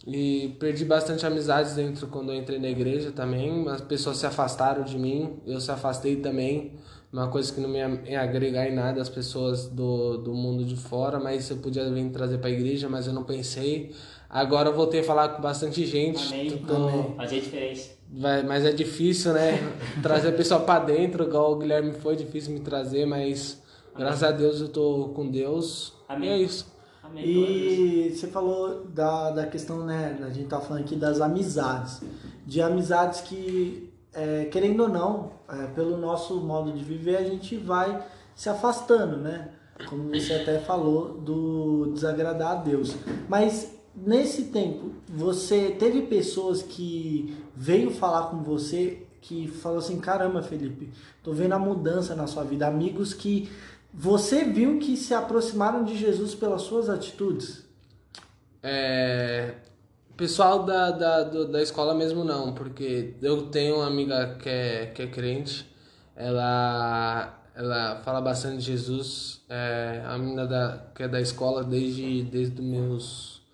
e 0.05 0.55
perdi 0.59 0.85
bastante 0.85 1.25
amizades 1.25 1.73
dentro 1.73 2.07
quando 2.07 2.31
eu 2.31 2.35
entrei 2.37 2.59
na 2.59 2.69
igreja 2.69 3.11
também. 3.11 3.67
As 3.67 3.81
pessoas 3.81 4.17
se 4.17 4.25
afastaram 4.25 4.83
de 4.83 4.97
mim, 4.97 5.39
eu 5.45 5.59
se 5.59 5.71
afastei 5.71 6.17
também. 6.17 6.73
Uma 7.11 7.27
coisa 7.29 7.51
que 7.51 7.59
não 7.59 7.69
me 7.69 7.79
ia- 8.09 8.21
agregar 8.21 8.69
em 8.69 8.75
nada 8.75 9.01
as 9.01 9.09
pessoas 9.09 9.65
do, 9.67 10.17
do 10.17 10.33
mundo 10.33 10.63
de 10.63 10.75
fora, 10.75 11.19
mas 11.19 11.49
eu 11.49 11.57
podia 11.57 11.89
vir 11.89 12.09
trazer 12.11 12.37
para 12.37 12.49
a 12.49 12.51
igreja, 12.51 12.87
mas 12.87 13.07
eu 13.07 13.13
não 13.13 13.23
pensei. 13.23 13.95
Agora 14.29 14.69
eu 14.69 14.75
voltei 14.75 14.99
a 14.99 15.03
falar 15.03 15.29
com 15.29 15.41
bastante 15.41 15.85
gente. 15.85 16.21
Amém. 16.33 16.57
tô- 16.57 17.13
Fazer 17.15 17.39
diferença. 17.39 17.96
Vai, 18.09 18.43
mas 18.43 18.65
é 18.65 18.71
difícil, 18.71 19.33
né? 19.33 19.59
trazer 20.01 20.29
a 20.29 20.33
pessoa 20.33 20.61
pra 20.61 20.79
dentro, 20.79 21.25
igual 21.25 21.53
o 21.53 21.57
Guilherme 21.57 21.93
foi 21.93 22.15
difícil 22.15 22.53
me 22.53 22.59
trazer, 22.61 23.05
mas 23.05 23.61
graças 23.95 24.23
a 24.23 24.31
Deus 24.31 24.61
eu 24.61 24.69
tô 24.69 25.11
com 25.13 25.29
Deus. 25.29 25.93
Amém. 26.07 26.29
E 26.29 26.33
é 26.33 26.37
isso. 26.37 26.77
Amém. 27.03 27.25
E 27.25 28.15
você 28.15 28.27
falou 28.27 28.85
da, 28.85 29.31
da 29.31 29.45
questão, 29.45 29.85
né? 29.85 30.17
A 30.25 30.29
gente 30.29 30.47
tá 30.47 30.59
falando 30.59 30.83
aqui 30.83 30.95
das 30.95 31.21
amizades. 31.21 32.01
De 32.45 32.61
amizades 32.61 33.21
que, 33.21 33.93
é, 34.13 34.45
querendo 34.45 34.83
ou 34.83 34.89
não, 34.89 35.31
é, 35.49 35.67
pelo 35.67 35.97
nosso 35.97 36.35
modo 36.41 36.71
de 36.71 36.83
viver, 36.83 37.17
a 37.17 37.23
gente 37.23 37.57
vai 37.57 38.03
se 38.35 38.49
afastando, 38.49 39.17
né? 39.17 39.51
Como 39.89 40.09
você 40.09 40.33
até 40.33 40.59
falou, 40.59 41.13
do 41.19 41.91
desagradar 41.93 42.51
a 42.51 42.55
Deus. 42.55 42.95
Mas 43.29 43.76
nesse 43.97 44.45
tempo, 44.45 44.91
você 45.07 45.71
teve 45.71 46.03
pessoas 46.03 46.61
que 46.61 47.35
veio 47.55 47.89
falar 47.91 48.27
com 48.27 48.43
você 48.43 49.03
que 49.21 49.47
falou 49.47 49.79
assim, 49.79 49.99
caramba, 49.99 50.41
Felipe, 50.41 50.89
tô 51.23 51.33
vendo 51.33 51.53
a 51.53 51.59
mudança 51.59 52.15
na 52.15 52.27
sua 52.27 52.43
vida. 52.43 52.67
Amigos 52.67 53.13
que 53.13 53.49
você 53.93 54.43
viu 54.45 54.77
que 54.79 54.95
se 54.95 55.13
aproximaram 55.13 55.83
de 55.83 55.97
Jesus 55.97 56.35
pelas 56.35 56.61
suas 56.61 56.89
atitudes? 56.89 57.65
É, 58.61 59.55
pessoal 60.17 60.63
da, 60.63 60.91
da, 60.91 61.23
da 61.23 61.61
escola 61.61 61.93
mesmo 61.93 62.23
não, 62.23 62.53
porque 62.53 63.13
eu 63.21 63.43
tenho 63.43 63.75
uma 63.75 63.87
amiga 63.87 64.35
que 64.41 64.49
é, 64.49 64.87
que 64.87 65.03
é 65.03 65.07
crente, 65.07 65.65
ela, 66.15 67.39
ela 67.55 68.01
fala 68.03 68.19
bastante 68.19 68.57
de 68.57 68.63
Jesus, 68.63 69.41
é 69.47 70.03
a 70.05 70.17
menina 70.17 70.47
da, 70.47 70.87
que 70.95 71.03
é 71.03 71.07
da 71.07 71.21
escola 71.21 71.63
desde, 71.63 72.23
desde 72.23 72.59
os 72.59 72.67
meus 72.67 73.46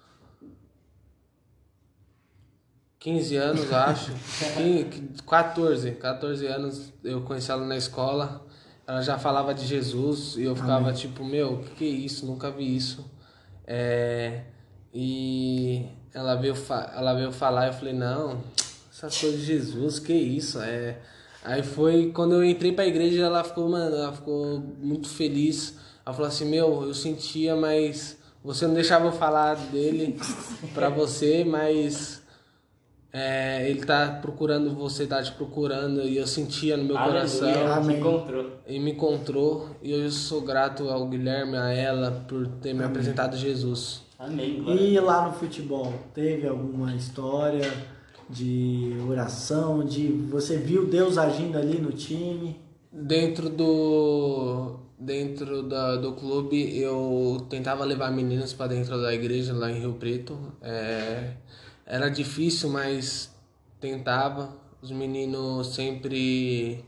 15 3.03 3.35
anos, 3.35 3.73
acho. 3.73 4.13
15, 4.55 5.23
14, 5.27 5.91
14 5.91 6.47
anos 6.47 6.93
eu 7.03 7.21
conheci 7.21 7.51
ela 7.51 7.65
na 7.65 7.75
escola. 7.75 8.41
Ela 8.87 9.01
já 9.01 9.19
falava 9.19 9.53
de 9.53 9.65
Jesus 9.65 10.35
e 10.37 10.43
eu 10.43 10.55
ficava 10.55 10.93
tipo, 10.93 11.23
meu, 11.25 11.57
que 11.57 11.71
que 11.71 11.85
é 11.85 11.89
isso? 11.89 12.25
Nunca 12.25 12.49
vi 12.49 12.73
isso. 12.73 13.05
É, 13.67 14.43
e 14.93 15.85
ela 16.13 16.35
veio, 16.35 16.55
ela 16.95 17.13
veio 17.13 17.33
falar, 17.33 17.67
eu 17.67 17.73
falei, 17.73 17.93
não, 17.93 18.41
essas 18.89 19.17
coisas 19.19 19.39
de 19.41 19.45
Jesus, 19.47 19.99
que 19.99 20.13
isso? 20.13 20.61
É, 20.61 20.97
aí 21.43 21.61
foi 21.61 22.09
quando 22.13 22.35
eu 22.35 22.43
entrei 22.43 22.71
pra 22.71 22.85
igreja, 22.85 23.23
ela 23.23 23.43
ficou, 23.43 23.67
mano, 23.67 23.97
ela 23.97 24.13
ficou 24.13 24.63
muito 24.79 25.09
feliz. 25.09 25.75
Ela 26.05 26.15
falou 26.15 26.29
assim, 26.29 26.45
meu, 26.45 26.83
eu 26.83 26.93
sentia, 26.93 27.53
mas 27.53 28.17
você 28.41 28.65
não 28.65 28.73
deixava 28.73 29.07
eu 29.07 29.11
falar 29.11 29.55
dele 29.55 30.17
pra 30.73 30.87
você, 30.87 31.43
mas 31.43 32.22
é, 33.13 33.69
ele 33.69 33.85
tá 33.85 34.17
procurando 34.19 34.73
você, 34.73 35.05
tá 35.05 35.21
te 35.21 35.31
procurando, 35.33 36.01
e 36.01 36.17
eu 36.17 36.25
sentia 36.25 36.75
no 36.75 36.83
meu 36.83 36.97
coração. 36.97 37.47
Aleluia. 37.47 37.73
Amém. 37.75 37.95
Se 37.95 38.01
encontrou. 38.01 38.45
E 38.67 38.79
me 38.79 38.91
encontrou, 38.91 39.69
e 39.83 39.91
eu 39.91 40.09
sou 40.09 40.41
grato 40.41 40.89
ao 40.89 41.07
Guilherme, 41.07 41.55
a 41.55 41.69
ela, 41.71 42.25
por 42.27 42.47
ter 42.47 42.73
me 42.73 42.83
apresentado 42.83 43.37
Jesus. 43.37 44.01
Amém. 44.17 44.63
glória 44.63 44.81
E 44.81 44.99
lá 44.99 45.27
no 45.27 45.33
futebol, 45.33 45.93
teve 46.11 46.47
alguma 46.47 46.95
história 46.95 47.71
de 48.27 48.97
oração, 49.07 49.85
de 49.85 50.07
você 50.07 50.57
viu 50.57 50.87
Deus 50.87 51.17
agindo 51.17 51.57
ali 51.57 51.79
no 51.79 51.91
time? 51.91 52.59
Dentro 52.91 53.49
do 53.49 54.79
dentro 54.97 55.63
da, 55.63 55.97
do 55.97 56.13
clube 56.13 56.79
eu 56.79 57.45
tentava 57.49 57.83
levar 57.83 58.09
meninos 58.11 58.53
para 58.53 58.67
dentro 58.67 59.01
da 59.01 59.13
igreja 59.13 59.53
lá 59.53 59.69
em 59.69 59.79
Rio 59.79 59.93
Preto. 59.93 60.37
É, 60.61 61.33
era 61.85 62.09
difícil, 62.09 62.69
mas 62.69 63.33
tentava. 63.79 64.61
Os 64.81 64.91
meninos 64.91 65.75
sempre 65.75 66.83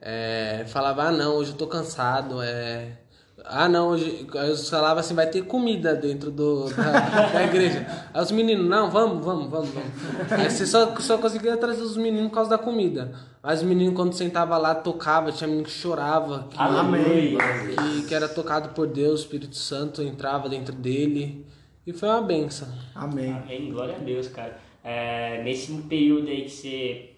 é, 0.00 0.64
falavam, 0.68 1.06
ah 1.06 1.12
não, 1.12 1.36
hoje 1.36 1.52
eu 1.52 1.56
tô 1.56 1.66
cansado. 1.66 2.42
É, 2.42 2.98
ah 3.44 3.68
não, 3.68 3.88
hoje. 3.88 4.26
Aí 4.36 4.50
eu 4.50 4.56
falava 4.56 5.00
assim, 5.00 5.14
vai 5.14 5.28
ter 5.28 5.42
comida 5.42 5.94
dentro 5.94 6.30
do, 6.30 6.68
da, 6.74 7.26
da 7.26 7.44
igreja. 7.44 7.86
Aí 8.12 8.22
os 8.22 8.30
meninos, 8.30 8.68
não, 8.68 8.90
vamos, 8.90 9.24
vamos, 9.24 9.50
vamos, 9.50 9.70
vamos. 9.70 10.32
Aí 10.32 10.50
você 10.50 10.66
só, 10.66 10.94
só 10.96 11.18
conseguia 11.18 11.56
trazer 11.56 11.82
os 11.82 11.96
meninos 11.96 12.28
por 12.28 12.34
causa 12.34 12.50
da 12.50 12.58
comida. 12.58 13.12
Mas 13.42 13.60
os 13.60 13.66
meninos 13.66 13.94
quando 13.94 14.12
sentava 14.12 14.56
lá 14.58 14.74
tocava, 14.74 15.32
tinha 15.32 15.48
menino 15.48 15.64
que 15.64 15.70
chorava, 15.70 16.46
que, 16.50 16.58
Aleluia. 16.58 17.38
que, 17.76 18.02
que 18.02 18.14
era 18.14 18.28
tocado 18.28 18.70
por 18.70 18.86
Deus, 18.86 19.20
o 19.20 19.22
Espírito 19.22 19.56
Santo 19.56 20.02
entrava 20.02 20.48
dentro 20.48 20.74
dele. 20.74 21.46
E 21.90 21.92
foi 21.92 22.08
uma 22.08 22.22
benção. 22.22 22.68
Amém. 22.94 23.32
Amém, 23.32 23.72
glória 23.72 23.96
a 23.96 23.98
Deus, 23.98 24.28
cara. 24.28 24.56
É, 24.84 25.42
nesse 25.42 25.72
período 25.82 26.28
aí 26.28 26.44
que 26.44 26.50
você 26.50 27.10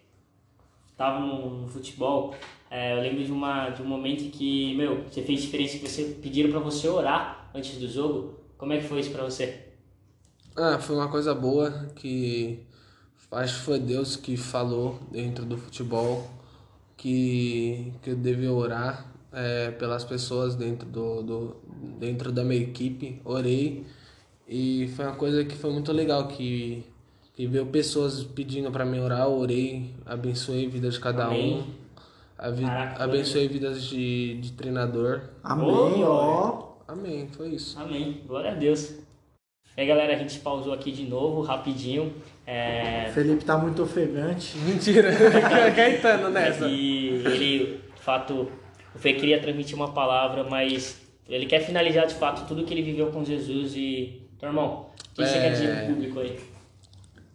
tava 0.96 1.20
no, 1.20 1.60
no 1.60 1.68
futebol, 1.68 2.34
é, 2.70 2.96
eu 2.96 3.02
lembro 3.02 3.22
de, 3.22 3.30
uma, 3.30 3.68
de 3.68 3.82
um 3.82 3.84
momento 3.84 4.30
que, 4.30 4.74
meu, 4.74 5.04
você 5.04 5.20
fez 5.20 5.42
diferença 5.42 5.76
que 5.76 5.86
você 5.86 6.16
pediram 6.22 6.50
pra 6.50 6.58
você 6.58 6.88
orar 6.88 7.50
antes 7.54 7.76
do 7.76 7.86
jogo. 7.86 8.40
Como 8.56 8.72
é 8.72 8.78
que 8.78 8.84
foi 8.84 9.00
isso 9.00 9.10
pra 9.10 9.24
você? 9.24 9.62
Ah, 10.56 10.78
foi 10.78 10.96
uma 10.96 11.10
coisa 11.10 11.34
boa 11.34 11.90
que 11.94 12.66
acho 13.30 13.58
que 13.58 13.64
foi 13.66 13.78
Deus 13.78 14.16
que 14.16 14.38
falou 14.38 14.98
dentro 15.10 15.44
do 15.44 15.58
futebol 15.58 16.30
que, 16.96 17.92
que 18.00 18.08
eu 18.08 18.16
devia 18.16 18.52
orar 18.52 19.06
é, 19.34 19.70
pelas 19.72 20.02
pessoas 20.02 20.54
dentro, 20.54 20.88
do, 20.88 21.22
do, 21.22 21.56
dentro 21.98 22.32
da 22.32 22.42
minha 22.42 22.62
equipe. 22.62 23.20
Orei 23.22 23.84
e 24.52 24.88
foi 24.88 25.04
uma 25.06 25.14
coisa 25.16 25.44
que 25.44 25.54
foi 25.56 25.72
muito 25.72 25.90
legal 25.92 26.28
que, 26.28 26.84
que 27.34 27.46
veio 27.46 27.66
pessoas 27.66 28.22
pedindo 28.22 28.70
para 28.70 28.84
mim 28.84 29.00
orar, 29.00 29.22
eu 29.26 29.32
orei, 29.32 29.90
abençoei 30.04 30.66
a 30.66 30.68
vida 30.68 30.90
de 30.90 31.00
cada 31.00 31.26
Amém. 31.26 31.54
um, 31.56 31.64
a 32.38 32.50
vi- 32.50 32.64
Caraca, 32.64 33.04
abençoei 33.04 33.48
vidas 33.48 33.82
de, 33.84 34.34
de 34.40 34.52
treinador. 34.52 35.20
Amém, 35.42 36.04
ó. 36.04 36.72
Amém, 36.86 37.28
foi 37.28 37.48
isso. 37.50 37.78
Amém, 37.80 38.20
glória 38.26 38.50
a 38.50 38.54
Deus. 38.54 38.90
E 39.74 39.80
aí, 39.80 39.86
galera, 39.86 40.12
a 40.14 40.18
gente 40.18 40.38
pausou 40.40 40.74
aqui 40.74 40.92
de 40.92 41.04
novo, 41.04 41.40
rapidinho. 41.40 42.12
É, 42.46 43.06
O 43.08 43.12
Felipe 43.14 43.44
tá 43.44 43.56
muito 43.56 43.82
ofegante. 43.82 44.58
Mentira, 44.58 45.10
Caetano 45.74 46.28
nessa. 46.28 46.66
E 46.68 47.08
ele, 47.24 47.80
de 47.96 48.02
fato, 48.02 48.48
o 48.94 48.98
Fê 48.98 49.14
queria 49.14 49.40
transmitir 49.40 49.74
uma 49.74 49.92
palavra, 49.92 50.44
mas 50.44 51.00
ele 51.26 51.46
quer 51.46 51.60
finalizar 51.60 52.06
de 52.06 52.14
fato 52.14 52.46
tudo 52.46 52.64
que 52.64 52.74
ele 52.74 52.82
viveu 52.82 53.10
com 53.10 53.24
Jesus 53.24 53.74
e. 53.74 54.20
Então, 54.42 54.50
irmão, 54.50 54.86
você 55.14 55.22
É. 55.38 55.50
dizer 55.50 55.86
público 55.86 56.18
aí? 56.18 56.36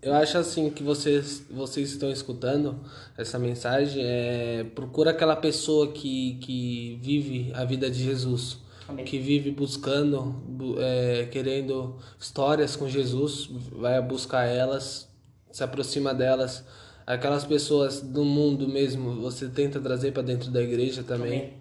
Eu 0.02 0.14
acho 0.14 0.38
assim 0.38 0.70
que 0.70 0.84
vocês, 0.84 1.42
vocês 1.50 1.92
estão 1.92 2.12
escutando 2.12 2.82
essa 3.18 3.40
mensagem, 3.40 4.04
é, 4.06 4.66
procura 4.76 5.12
aquela 5.12 5.38
pessoa 5.38 5.88
que, 5.94 6.34
que 6.42 7.00
vive 7.02 7.50
a 7.56 7.64
vida 7.64 7.90
de 7.90 8.04
Jesus, 8.04 8.58
Amém. 8.90 9.06
que 9.06 9.18
vive 9.20 9.52
buscando, 9.52 10.22
bu- 10.22 10.76
é, 10.82 11.28
querendo 11.32 11.96
histórias 12.20 12.76
com 12.76 12.90
Jesus, 12.90 13.48
vai 13.72 14.02
buscar 14.02 14.44
elas, 14.44 15.08
se 15.50 15.64
aproxima 15.64 16.14
delas. 16.14 16.66
Aquelas 17.06 17.46
pessoas 17.46 18.02
do 18.02 18.26
mundo 18.26 18.68
mesmo, 18.68 19.22
você 19.22 19.48
tenta 19.48 19.80
trazer 19.80 20.12
para 20.12 20.24
dentro 20.24 20.52
da 20.52 20.62
igreja 20.62 21.04
também. 21.04 21.40
Amém. 21.40 21.54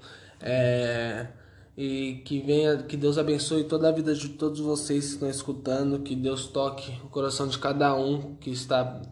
É, 0.43 1.29
e 1.77 2.23
que 2.25 2.41
venha, 2.41 2.79
que 2.79 2.97
Deus 2.97 3.19
abençoe 3.19 3.65
toda 3.65 3.89
a 3.89 3.93
vida 3.93 4.15
de 4.15 4.31
todos 4.31 4.61
vocês 4.61 5.07
que 5.07 5.13
estão 5.13 5.29
escutando, 5.29 5.99
que 6.01 6.17
Deus 6.17 6.47
toque 6.47 6.93
o 7.05 7.09
coração 7.09 7.47
de 7.47 7.59
cada 7.59 7.95
um 7.95 8.35
que 8.37 8.51
está 8.51 9.03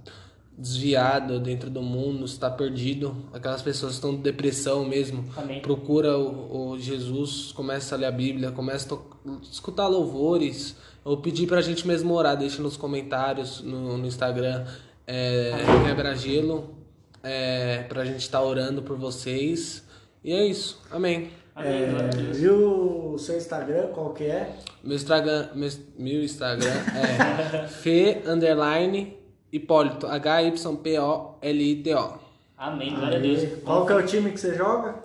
desviado 0.57 1.41
dentro 1.41 1.69
do 1.69 1.83
mundo, 1.83 2.25
está 2.25 2.49
perdido, 2.49 3.15
aquelas 3.33 3.61
pessoas 3.61 3.93
que 3.93 3.97
estão 3.97 4.13
em 4.13 4.17
depressão 4.23 4.85
mesmo, 4.85 5.25
Amém. 5.37 5.61
procura 5.61 6.17
o, 6.17 6.71
o 6.71 6.79
Jesus, 6.79 7.53
começa 7.53 7.95
a 7.95 7.99
ler 7.99 8.07
a 8.07 8.13
Bíblia, 8.13 8.53
começa 8.53 8.95
a 8.95 9.31
escutar 9.43 9.89
louvores, 9.89 10.77
ou 11.05 11.19
pedir 11.19 11.47
pra 11.47 11.61
gente 11.61 11.87
mesmo 11.87 12.15
orar, 12.15 12.37
deixa 12.37 12.63
nos 12.63 12.77
comentários 12.77 13.61
no, 13.61 13.99
no 13.99 14.07
Instagram, 14.07 14.65
é, 15.07 15.53
quebra-gelo, 15.85 16.75
é, 17.23 17.83
pra 17.89 18.05
gente 18.05 18.21
estar 18.21 18.43
orando 18.43 18.83
por 18.83 18.97
vocês. 18.97 19.85
E 20.23 20.33
é 20.33 20.47
isso, 20.47 20.81
amém. 20.91 21.31
Deus. 21.63 22.37
Viu 22.39 23.13
o 23.15 23.19
seu 23.19 23.37
Instagram, 23.37 23.89
qual 23.89 24.13
que 24.13 24.25
é? 24.25 24.51
Meu 24.83 24.97
Instagram, 24.97 25.49
meu, 25.55 25.71
meu 25.99 26.23
Instagram 26.25 26.71
é 26.71 27.67
Fê 27.69 28.23
underline 28.27 29.17
Hipólito, 29.53 30.07
H-Y-P-O-L-I-T-O. 30.07 32.19
Amém. 32.59 32.95
Glória 32.95 33.19
a 33.19 33.21
Deus. 33.21 33.49
Qual 33.65 33.87
que 33.87 33.93
é 33.93 33.97
o 33.97 34.05
time 34.07 34.31
que 34.33 34.41
você 34.41 34.55
joga? 34.55 34.97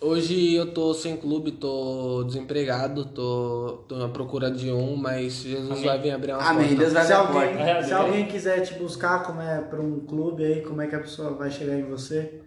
Hoje 0.00 0.54
eu 0.54 0.72
tô 0.72 0.92
sem 0.92 1.16
clube, 1.16 1.52
tô 1.52 2.24
desempregado, 2.24 3.06
tô, 3.06 3.84
tô 3.88 3.96
na 3.96 4.08
procura 4.08 4.50
de 4.50 4.70
um, 4.70 4.96
mas 4.96 5.34
Jesus 5.42 5.70
Amém. 5.70 5.84
vai 5.84 5.98
vir 5.98 6.10
abrir 6.10 6.32
uma 6.32 6.42
Amém. 6.42 6.68
porta. 6.68 6.80
Deus 6.82 6.92
vai 6.92 7.04
Se 7.06 7.12
alguém, 7.14 7.62
É, 7.62 7.82
se 7.82 7.92
alguém 7.92 8.26
quiser 8.26 8.60
te 8.60 8.74
buscar 8.74 9.22
como 9.22 9.40
é 9.40 9.62
para 9.62 9.80
um 9.80 10.00
clube 10.00 10.44
aí, 10.44 10.60
como 10.60 10.82
é 10.82 10.86
que 10.88 10.94
a 10.94 11.00
pessoa 11.00 11.30
vai 11.30 11.50
chegar 11.50 11.78
em 11.78 11.84
você? 11.84 12.40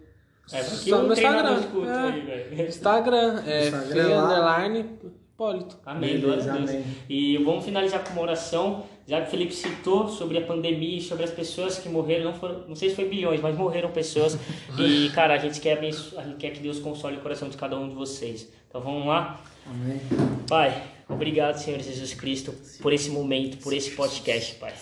É, 0.52 0.62
porque 0.62 0.90
Só 0.90 1.02
no 1.02 1.12
Instagram. 1.12 1.60
escuta 1.60 1.90
É. 1.90 2.08
aí, 2.12 2.20
velho. 2.22 2.68
Instagram 2.68 3.42
é 3.46 3.64
Instagram 3.68 4.22
underline 4.24 4.86
Hipólito. 5.34 5.78
Amém, 5.86 6.20
glória 6.20 6.42
a 6.42 6.56
Deus. 6.56 6.70
amém. 6.70 6.84
E 7.08 7.36
vamos 7.38 7.64
finalizar 7.64 8.02
com 8.02 8.12
uma 8.12 8.22
oração, 8.22 8.84
já 9.06 9.20
que 9.20 9.28
o 9.28 9.30
Felipe 9.30 9.54
citou 9.54 10.08
sobre 10.08 10.38
a 10.38 10.40
pandemia 10.42 10.98
e 10.98 11.00
sobre 11.00 11.22
as 11.24 11.30
pessoas 11.30 11.78
que 11.78 11.88
morreram, 11.88 12.24
não, 12.24 12.34
foram, 12.34 12.66
não 12.66 12.74
sei 12.74 12.90
se 12.90 12.96
foi 12.96 13.04
bilhões, 13.04 13.40
mas 13.40 13.56
morreram 13.56 13.90
pessoas. 13.90 14.36
e, 14.78 15.10
cara, 15.14 15.34
a 15.34 15.38
gente, 15.38 15.60
quer 15.60 15.78
abenço- 15.78 16.18
a 16.18 16.22
gente 16.24 16.36
quer 16.38 16.50
que 16.50 16.58
Deus 16.60 16.80
console 16.80 17.18
o 17.18 17.20
coração 17.20 17.48
de 17.48 17.56
cada 17.56 17.76
um 17.78 17.88
de 17.88 17.94
vocês. 17.94 18.50
Então 18.68 18.80
vamos 18.80 19.06
lá? 19.06 19.40
Amém. 19.66 20.00
Pai, 20.48 20.82
obrigado, 21.08 21.58
Senhor 21.58 21.80
Jesus 21.80 22.14
Cristo, 22.14 22.54
por 22.80 22.92
esse 22.92 23.10
momento, 23.10 23.58
por 23.58 23.72
esse 23.72 23.90
podcast, 23.92 24.54
Pai. 24.56 24.74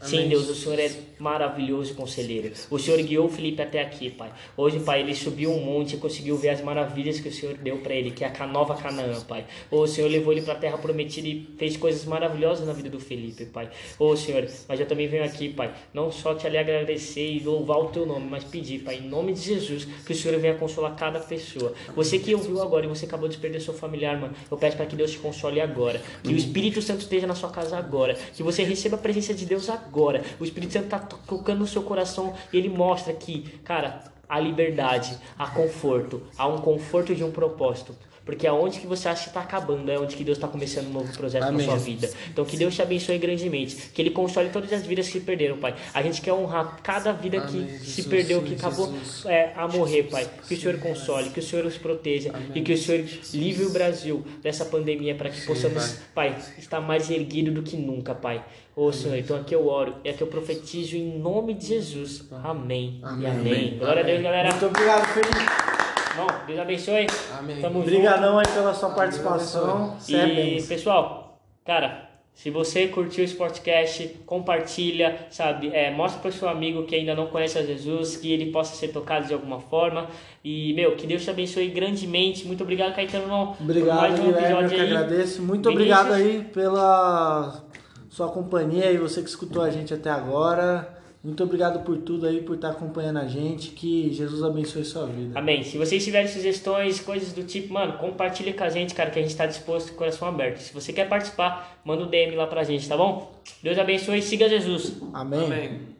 Sim, 0.00 0.28
Deus, 0.28 0.48
o 0.48 0.54
Senhor 0.54 0.78
é 0.78 0.90
maravilhoso 1.18 1.94
conselheiro. 1.94 2.52
O 2.70 2.78
Senhor 2.78 3.00
guiou 3.02 3.26
o 3.26 3.30
Felipe 3.30 3.62
até 3.62 3.80
aqui, 3.80 4.10
Pai. 4.10 4.30
Hoje, 4.56 4.80
Pai, 4.80 5.00
ele 5.00 5.14
subiu 5.14 5.50
um 5.50 5.64
monte 5.64 5.94
e 5.94 5.98
conseguiu 5.98 6.36
ver 6.36 6.50
as 6.50 6.60
maravilhas 6.60 7.20
que 7.20 7.28
o 7.28 7.32
Senhor 7.32 7.56
deu 7.56 7.78
para 7.78 7.94
ele, 7.94 8.10
que 8.10 8.22
é 8.22 8.32
a 8.38 8.46
nova 8.46 8.74
Canaã, 8.76 9.20
Pai. 9.22 9.46
O 9.70 9.86
Senhor 9.86 10.08
levou 10.08 10.32
ele 10.32 10.42
para 10.42 10.54
a 10.54 10.58
terra 10.58 10.76
prometida 10.76 11.26
e 11.26 11.48
fez 11.56 11.76
coisas 11.76 12.04
maravilhosas 12.04 12.66
na 12.66 12.72
vida 12.72 12.90
do 12.90 13.00
Felipe, 13.00 13.46
Pai. 13.46 13.70
Ô, 13.98 14.14
Senhor, 14.16 14.46
mas 14.68 14.78
eu 14.78 14.86
também 14.86 15.08
venho 15.08 15.24
aqui, 15.24 15.48
Pai, 15.48 15.72
não 15.92 16.10
só 16.10 16.34
te 16.34 16.46
ali 16.46 16.58
agradecer 16.58 17.26
e 17.26 17.40
louvar 17.40 17.78
o 17.78 17.88
teu 17.88 18.04
nome, 18.04 18.26
mas 18.28 18.44
pedir, 18.44 18.80
Pai, 18.80 18.96
em 18.96 19.08
nome 19.08 19.32
de 19.32 19.40
Jesus, 19.40 19.86
que 20.04 20.12
o 20.12 20.14
Senhor 20.14 20.38
venha 20.38 20.54
consolar 20.54 20.94
cada 20.96 21.18
pessoa. 21.20 21.72
Você 21.96 22.18
que 22.18 22.34
ouviu 22.34 22.60
agora 22.60 22.84
e 22.84 22.88
você 22.88 23.06
acabou 23.06 23.28
de 23.28 23.38
perder 23.38 23.60
seu 23.60 23.72
familiar, 23.72 24.20
mano, 24.20 24.34
eu 24.50 24.56
peço 24.56 24.76
para 24.76 24.86
que 24.86 24.96
Deus 24.96 25.12
te 25.12 25.18
console 25.18 25.60
agora. 25.60 25.73
Que 26.22 26.32
o 26.32 26.36
Espírito 26.36 26.80
Santo 26.80 27.00
esteja 27.00 27.26
na 27.26 27.34
sua 27.34 27.50
casa 27.50 27.76
agora. 27.76 28.14
Que 28.34 28.42
você 28.42 28.62
receba 28.62 28.96
a 28.96 28.98
presença 28.98 29.34
de 29.34 29.44
Deus 29.44 29.68
agora. 29.68 30.22
O 30.40 30.44
Espírito 30.44 30.72
Santo 30.72 30.88
tá 30.88 30.98
tocando 30.98 31.60
no 31.60 31.66
seu 31.66 31.82
coração 31.82 32.34
e 32.52 32.56
ele 32.56 32.68
mostra 32.68 33.12
que, 33.12 33.42
cara, 33.64 34.04
há 34.28 34.40
liberdade, 34.40 35.18
há 35.38 35.46
conforto, 35.48 36.22
há 36.36 36.46
um 36.46 36.58
conforto 36.58 37.14
de 37.14 37.22
um 37.22 37.30
propósito. 37.30 37.94
Porque 38.24 38.46
aonde 38.46 38.80
que 38.80 38.86
você 38.86 39.08
acha 39.08 39.24
que 39.24 39.28
está 39.28 39.40
acabando 39.40 39.90
é 39.90 39.98
onde 39.98 40.16
que 40.16 40.24
Deus 40.24 40.38
está 40.38 40.48
começando 40.48 40.86
um 40.86 40.92
novo 40.92 41.12
projeto 41.16 41.42
Amém. 41.42 41.66
na 41.66 41.72
sua 41.72 41.78
vida. 41.78 42.10
Então 42.30 42.44
que 42.44 42.56
Deus 42.56 42.74
te 42.74 42.82
abençoe 42.82 43.18
grandemente. 43.18 43.76
Que 43.92 44.00
Ele 44.00 44.10
console 44.10 44.48
todas 44.48 44.72
as 44.72 44.86
vidas 44.86 45.06
que 45.06 45.12
se 45.12 45.20
perderam, 45.20 45.58
Pai. 45.58 45.74
A 45.92 46.02
gente 46.02 46.20
quer 46.22 46.32
honrar 46.32 46.80
cada 46.82 47.12
vida 47.12 47.40
que 47.42 47.58
Amém, 47.58 47.78
se 47.78 47.84
Jesus, 47.84 48.06
perdeu, 48.06 48.42
que 48.42 48.54
acabou 48.54 48.92
é, 49.26 49.52
a 49.54 49.68
morrer, 49.68 50.04
Pai. 50.04 50.28
Que 50.48 50.54
o 50.54 50.56
Senhor 50.56 50.78
console, 50.78 51.30
que 51.30 51.40
o 51.40 51.42
Senhor 51.42 51.66
os 51.66 51.76
proteja 51.76 52.32
e 52.54 52.62
que 52.62 52.72
o 52.72 52.78
Senhor 52.78 53.04
livre 53.34 53.66
o 53.66 53.70
Brasil 53.70 54.24
dessa 54.42 54.64
pandemia 54.64 55.14
para 55.14 55.28
que 55.28 55.44
possamos, 55.46 55.98
pai, 56.14 56.36
estar 56.58 56.80
mais 56.80 57.10
erguido 57.10 57.50
do 57.50 57.62
que 57.62 57.76
nunca, 57.76 58.14
Pai. 58.14 58.44
Ô 58.76 58.92
Senhor, 58.92 59.16
então 59.16 59.36
aqui 59.36 59.54
eu 59.54 59.68
oro 59.68 59.96
e 60.02 60.08
aqui 60.08 60.22
eu 60.22 60.26
profetizo 60.26 60.96
em 60.96 61.18
nome 61.18 61.54
de 61.54 61.66
Jesus. 61.66 62.24
Amém. 62.42 63.00
E 63.00 63.04
Amém. 63.04 63.30
amém. 63.30 63.78
Glória 63.78 64.02
a 64.02 64.06
Deus, 64.06 64.22
galera. 64.22 64.50
Muito 64.50 64.66
obrigado, 64.66 65.06
Felipe. 65.12 65.83
Bom, 66.16 66.26
Deus 66.46 66.60
abençoe. 66.60 67.06
Amém. 67.38 67.60
Tamo 67.60 67.80
junto. 67.80 67.88
Obrigadão 67.88 68.38
aí 68.38 68.46
pela 68.46 68.72
sua 68.74 68.90
participação. 68.90 69.96
É 70.10 70.58
E 70.58 70.62
pessoal, 70.62 71.38
cara, 71.64 72.08
se 72.34 72.50
você 72.50 72.88
curtiu 72.88 73.24
esse 73.24 73.34
podcast, 73.34 74.08
compartilha, 74.26 75.26
sabe? 75.30 75.70
É, 75.72 75.90
mostra 75.90 76.20
para 76.20 76.28
o 76.30 76.32
seu 76.32 76.48
amigo 76.48 76.84
que 76.84 76.94
ainda 76.94 77.14
não 77.14 77.26
conhece 77.28 77.58
a 77.58 77.62
Jesus, 77.62 78.16
que 78.16 78.32
ele 78.32 78.50
possa 78.50 78.74
ser 78.74 78.88
tocado 78.88 79.26
de 79.26 79.32
alguma 79.34 79.60
forma. 79.60 80.08
E, 80.44 80.72
meu, 80.74 80.96
que 80.96 81.06
Deus 81.06 81.22
te 81.22 81.30
abençoe 81.30 81.68
grandemente. 81.68 82.46
Muito 82.46 82.62
obrigado, 82.62 82.94
Caetano, 82.94 83.54
por 83.56 83.62
Obrigado, 83.62 84.00
mais 84.00 84.18
um 84.18 84.24
Guilherme, 84.24 84.62
eu 84.62 84.68
que 84.68 84.74
aí. 84.74 84.80
agradeço. 84.80 85.42
Muito 85.42 85.68
Vinícius. 85.70 85.98
obrigado 85.98 86.12
aí 86.12 86.44
pela 86.52 87.62
sua 88.08 88.28
companhia 88.28 88.90
e 88.90 88.98
você 88.98 89.22
que 89.22 89.28
escutou 89.28 89.62
a 89.62 89.70
gente 89.70 89.94
até 89.94 90.10
agora. 90.10 90.93
Muito 91.24 91.42
obrigado 91.42 91.82
por 91.84 91.96
tudo 91.96 92.26
aí, 92.26 92.42
por 92.42 92.56
estar 92.56 92.72
acompanhando 92.72 93.18
a 93.18 93.26
gente. 93.26 93.70
Que 93.70 94.12
Jesus 94.12 94.42
abençoe 94.42 94.84
sua 94.84 95.06
vida. 95.06 95.38
Amém. 95.38 95.62
Se 95.62 95.78
vocês 95.78 96.04
tiverem 96.04 96.28
sugestões, 96.28 97.00
coisas 97.00 97.32
do 97.32 97.42
tipo, 97.42 97.72
mano, 97.72 97.94
compartilha 97.94 98.52
com 98.52 98.62
a 98.62 98.68
gente, 98.68 98.94
cara, 98.94 99.10
que 99.10 99.18
a 99.18 99.22
gente 99.22 99.34
tá 99.34 99.46
disposto 99.46 99.88
com 99.88 99.94
o 99.94 99.98
coração 99.98 100.28
aberto. 100.28 100.58
Se 100.58 100.74
você 100.74 100.92
quer 100.92 101.08
participar, 101.08 101.80
manda 101.82 102.04
um 102.04 102.08
DM 102.08 102.36
lá 102.36 102.46
pra 102.46 102.62
gente, 102.62 102.86
tá 102.86 102.94
bom? 102.94 103.32
Deus 103.62 103.78
abençoe 103.78 104.18
e 104.18 104.22
siga 104.22 104.50
Jesus. 104.50 105.00
Amém. 105.14 105.46
Amém. 105.46 105.93